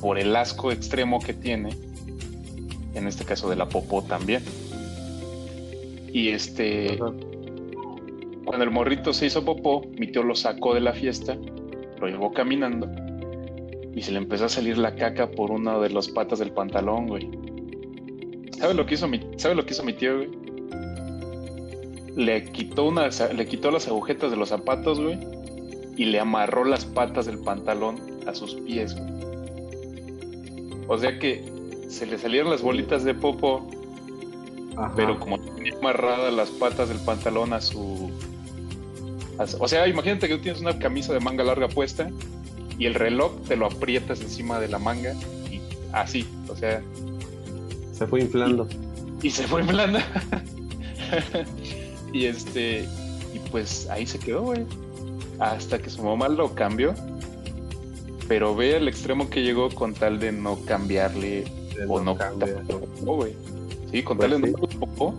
[0.01, 1.69] por el asco extremo que tiene,
[2.93, 4.43] en este caso de la popó también.
[6.11, 6.97] Y este,
[8.45, 11.37] cuando el morrito se hizo popó, mi tío lo sacó de la fiesta,
[11.99, 12.87] lo llevó caminando
[13.93, 17.07] y se le empezó a salir la caca por una de las patas del pantalón,
[17.07, 17.29] güey.
[18.57, 20.29] ¿Sabe lo que hizo mi, ¿sabe lo que hizo mi tío, güey?
[22.17, 25.17] Le quitó una, le quitó las agujetas de los zapatos, güey,
[25.95, 27.97] y le amarró las patas del pantalón
[28.27, 29.17] a sus pies, güey.
[30.89, 31.45] O sea que
[31.87, 33.69] se le salieron las bolitas de popo,
[34.95, 38.11] pero como tenía amarradas las patas del pantalón a su,
[39.59, 42.09] o sea, imagínate que tú tienes una camisa de manga larga puesta
[42.79, 45.13] y el reloj te lo aprietas encima de la manga
[45.51, 45.61] y
[45.93, 46.81] así, o sea,
[47.93, 48.67] se fue inflando.
[49.21, 49.99] Y, se fue inflando.
[52.13, 52.87] y este,
[53.33, 54.65] y pues ahí se quedó, güey.
[55.39, 56.93] Hasta que su mamá lo cambió.
[58.27, 61.45] Pero ve el extremo que llegó con tal de no cambiarle
[61.87, 62.15] o no,
[63.03, 63.33] güey.
[63.91, 65.15] Sí, con tal de pues no.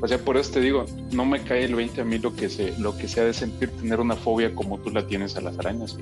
[0.00, 2.48] O sea, por eso te digo, no me cae el 20 a mí lo que
[2.48, 5.58] se, lo que sea de sentir tener una fobia como tú la tienes a las
[5.58, 5.98] arañas.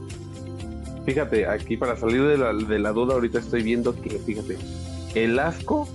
[1.07, 4.59] Fíjate, aquí para salir de la, de la duda, ahorita estoy viendo que, fíjate,
[5.15, 5.89] el asco,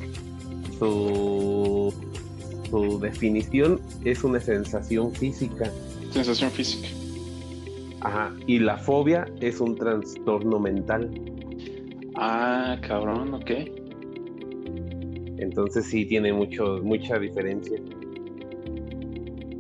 [0.80, 1.93] su,
[2.72, 5.70] su definición es una sensación física.
[6.12, 6.88] Sensación física.
[8.00, 8.34] Ajá.
[8.48, 11.12] Y la fobia es un trastorno mental.
[12.16, 13.52] Ah, cabrón, ok.
[15.38, 17.78] Entonces sí tiene mucho, mucha diferencia.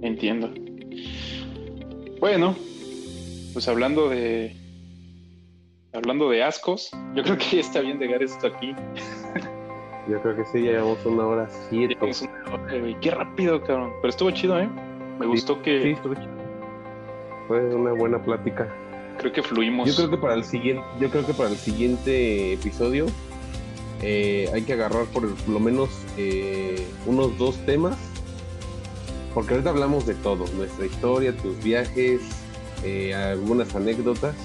[0.01, 0.51] Entiendo.
[2.19, 2.55] Bueno,
[3.53, 4.55] pues hablando de.
[5.93, 8.73] Hablando de ascos, yo creo que ya está bien dejar esto aquí.
[10.07, 11.97] Yo creo que sí, ya llevamos una hora siete.
[13.01, 13.93] Qué rápido, cabrón.
[14.01, 14.69] Pero estuvo chido, ¿eh?
[15.19, 15.81] Me gustó que.
[15.83, 16.31] Sí, estuvo chido.
[17.47, 18.67] Fue una buena plática.
[19.17, 19.87] Creo que fluimos.
[19.87, 23.05] Yo creo que para el siguiente, yo creo que para el siguiente episodio
[24.01, 27.97] eh, hay que agarrar por lo menos eh, unos dos temas.
[29.33, 32.21] Porque ahorita hablamos de todo, nuestra historia, tus viajes,
[32.83, 34.35] eh, algunas anécdotas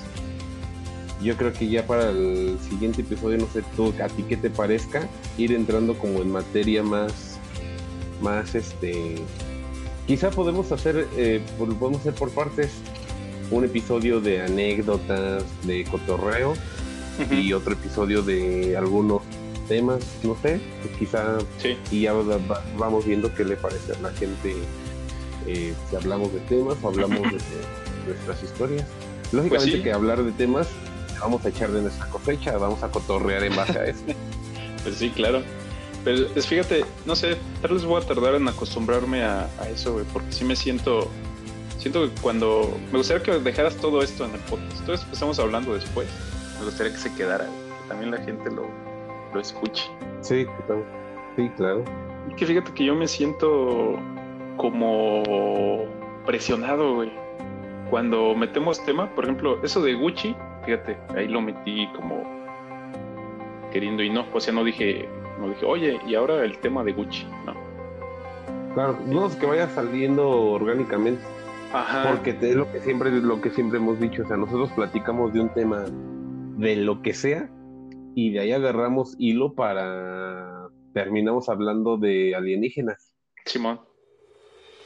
[1.22, 4.50] yo creo que ya para el siguiente episodio, no sé tú, a ti qué te
[4.50, 5.08] parezca,
[5.38, 7.38] ir entrando como en materia más,
[8.20, 9.16] más este,
[10.06, 12.70] quizá podemos hacer, eh, podemos hacer por partes
[13.50, 16.54] un episodio de anécdotas, de cotorreo
[17.30, 19.22] y otro episodio de algunos
[19.68, 21.38] temas, no sé, pues quizá
[21.90, 22.12] y ya
[22.76, 24.54] vamos viendo qué le parece a la gente
[25.46, 27.38] eh, si hablamos de temas o hablamos de,
[28.06, 28.86] nuestras historias.
[29.22, 30.68] Pues Lógicamente que hablar de temas
[31.20, 34.04] vamos a echar de nuestra cosecha, vamos a cotorrear en base a eso.
[34.82, 35.42] pues sí, claro.
[36.04, 40.04] Pero es, fíjate, no sé, tal vez voy a tardar en acostumbrarme a, eso, güey,
[40.12, 41.10] porque sí me siento,
[41.78, 45.14] siento que cuando, me gustaría que dejaras todo esto en el podcast, todo esto que
[45.14, 46.08] estamos hablando después,
[46.60, 48.68] me gustaría que se quedara, que también la gente lo,
[49.34, 49.90] lo escuche.
[50.20, 50.46] Sí,
[51.34, 51.84] sí, claro.
[52.30, 53.98] Y que fíjate que yo me siento
[54.56, 55.86] como
[56.24, 57.12] presionado, güey.
[57.90, 60.34] Cuando metemos tema, por ejemplo, eso de Gucci,
[60.66, 62.24] fíjate, ahí lo metí como
[63.72, 65.08] queriendo y no, o sea, no dije,
[65.40, 67.54] no dije, oye, y ahora el tema de Gucci, no.
[68.74, 71.22] Claro, no es que vaya saliendo orgánicamente.
[71.72, 72.10] Ajá.
[72.10, 75.40] Porque es lo que siempre, lo que siempre hemos dicho, o sea, nosotros platicamos de
[75.40, 75.84] un tema
[76.58, 77.48] de lo que sea
[78.14, 83.14] y de ahí agarramos hilo para terminamos hablando de alienígenas.
[83.44, 83.80] Simón.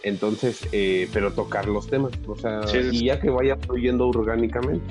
[0.02, 4.82] Entonces, eh, pero tocar los temas, o sea, y ya que vaya fluyendo orgánicamente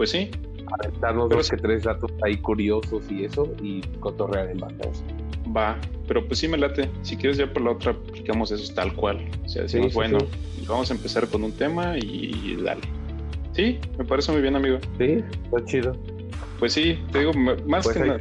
[0.00, 0.30] pues sí.
[0.80, 4.76] Aventarnos dos que tres datos ahí curiosos y eso, y cotorrear en base
[5.54, 5.78] Va,
[6.08, 6.88] pero pues sí me late.
[7.02, 9.28] Si quieres ya por la otra aplicamos eso tal cual.
[9.44, 10.16] O sea, decimos, bueno,
[10.66, 12.80] vamos a empezar con un tema y dale.
[13.52, 14.78] Sí, me parece muy bien, amigo.
[14.96, 15.94] Sí, está chido.
[16.58, 18.18] Pues sí, te digo, más, pues que,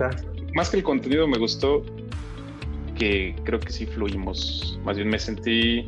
[0.53, 1.85] más que el contenido me gustó
[2.97, 4.77] que creo que sí fluimos.
[4.83, 5.85] Más bien me sentí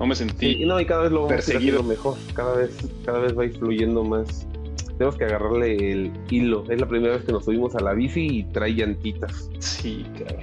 [0.00, 1.82] no me sentí no, y cada vez lo vamos perseguido.
[1.82, 2.16] mejor.
[2.32, 4.46] Cada vez, cada vez va fluyendo más.
[4.98, 6.64] Tenemos que agarrarle el hilo.
[6.70, 9.50] Es la primera vez que nos subimos a la bici y trae llantitas.
[9.58, 10.38] Sí, claro.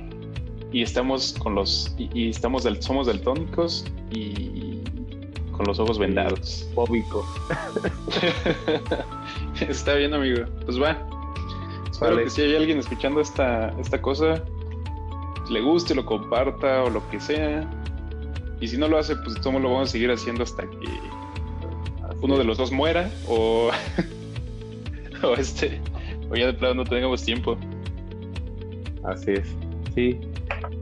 [0.71, 1.95] Y estamos con los.
[1.97, 4.81] Y, estamos del, somos daltónicos y
[5.51, 6.69] con los ojos vendados.
[6.73, 7.25] Fóbicos.
[9.67, 10.45] Está bien, amigo.
[10.65, 10.97] Pues va.
[11.91, 14.43] Espero que si hay alguien escuchando esta, esta cosa,
[15.49, 17.69] le guste, lo comparta o lo que sea
[18.63, 20.87] y si no lo hace, pues todos lo vamos a seguir haciendo hasta que
[22.21, 23.71] uno de los dos muera o,
[25.27, 25.79] o este
[26.29, 27.57] o ya de plano no tengamos tiempo.
[29.03, 29.47] Así es.
[29.93, 30.19] Sí.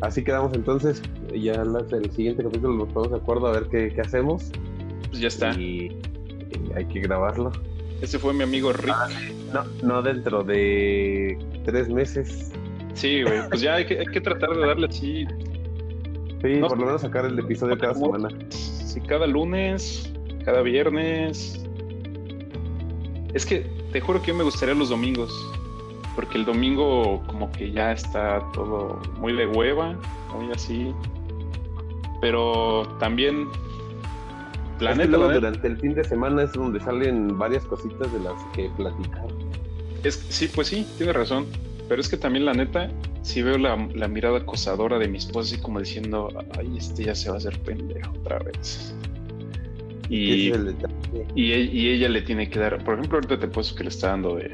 [0.01, 1.01] Así quedamos entonces.
[1.33, 4.51] Ya en el siguiente capítulo nos ponemos de acuerdo a ver qué, hacemos.
[5.09, 5.53] Pues ya está.
[5.53, 5.97] Y,
[6.75, 7.51] hay que grabarlo.
[8.01, 8.93] Ese fue mi amigo Rick.
[8.95, 9.09] Ah,
[9.53, 12.51] no, no dentro de tres meses.
[12.93, 13.47] Sí, güey.
[13.49, 15.25] Pues ya hay que, hay que tratar de darle así
[16.41, 18.29] Sí, por lo menos sacar el episodio cada semana.
[18.49, 20.11] Sí, cada lunes,
[20.43, 21.63] cada viernes.
[23.33, 25.31] Es que te juro que me gustaría los domingos.
[26.15, 29.95] Porque el domingo como que ya está todo muy de hueva,
[30.35, 30.93] muy así.
[32.19, 33.47] Pero también
[34.79, 38.69] la neta, durante el fin de semana es donde salen varias cositas de las que
[38.75, 39.27] platicar.
[40.03, 41.45] Es, sí, pues sí, tiene razón.
[41.87, 42.89] Pero es que también la neta,
[43.21, 47.29] si veo la, mirada acosadora de mi esposa, así como diciendo, ay, este ya se
[47.29, 48.95] va a hacer pendejo otra vez.
[50.11, 50.51] Y,
[51.35, 54.09] y, y, ella le tiene que dar, por ejemplo, ahorita te puesto que le está
[54.09, 54.51] dando de,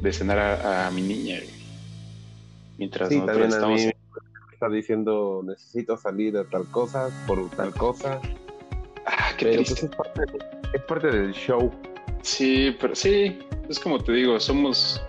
[0.00, 1.40] de cenar a, mi niña.
[2.76, 3.80] Mientras sí, nosotros estamos.
[4.52, 8.20] está diciendo, necesito salir a tal cosa, por tal cosa.
[9.06, 10.22] Ah, qué pues, es, parte,
[10.72, 11.72] es parte del show.
[12.22, 15.02] Sí, pero sí, es como te digo, somos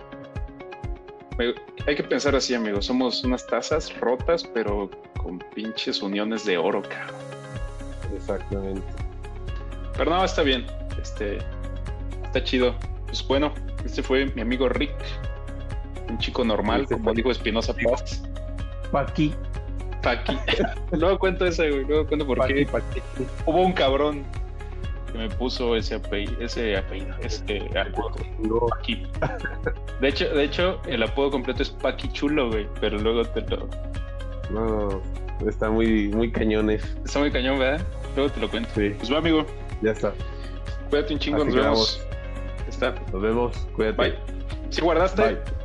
[1.86, 2.86] hay que pensar así, amigos.
[2.86, 4.90] Somos unas tazas rotas, pero
[5.22, 7.20] con pinches uniones de oro, cabrón.
[8.14, 8.82] Exactamente.
[9.96, 10.66] Pero no, está bien.
[11.00, 11.38] Este,
[12.24, 12.74] está chido.
[13.06, 13.52] Pues bueno,
[13.84, 14.94] este fue mi amigo Rick,
[16.08, 18.22] un chico normal, este como dijo Espinosa Paz.
[18.92, 19.34] Paqui.
[20.02, 20.38] Paqui.
[20.92, 21.84] luego cuento ese, güey.
[21.84, 22.66] Luego cuento por qué.
[23.46, 24.24] Hubo un cabrón
[25.12, 28.16] que me puso ese apellido, ese apellido, ese apodo.
[28.68, 29.06] Paqui.
[30.00, 33.68] De hecho, de hecho, el apodo completo es Paqui Chulo, güey, pero luego te lo.
[34.50, 35.00] No,
[35.48, 36.84] está muy, muy cañones.
[37.04, 37.84] Está muy cañón, ¿verdad?
[38.16, 38.70] Luego te lo cuento.
[38.74, 38.90] Sí.
[38.98, 39.44] Pues va, amigo.
[39.82, 40.12] Ya está.
[40.90, 42.06] Cuídate un chingo, nos vemos.
[42.68, 42.94] Está.
[43.12, 43.56] Nos vemos.
[43.74, 43.96] Cuídate.
[43.96, 44.18] Bye.
[44.70, 45.22] ¿Sí guardaste?
[45.22, 45.59] Bye.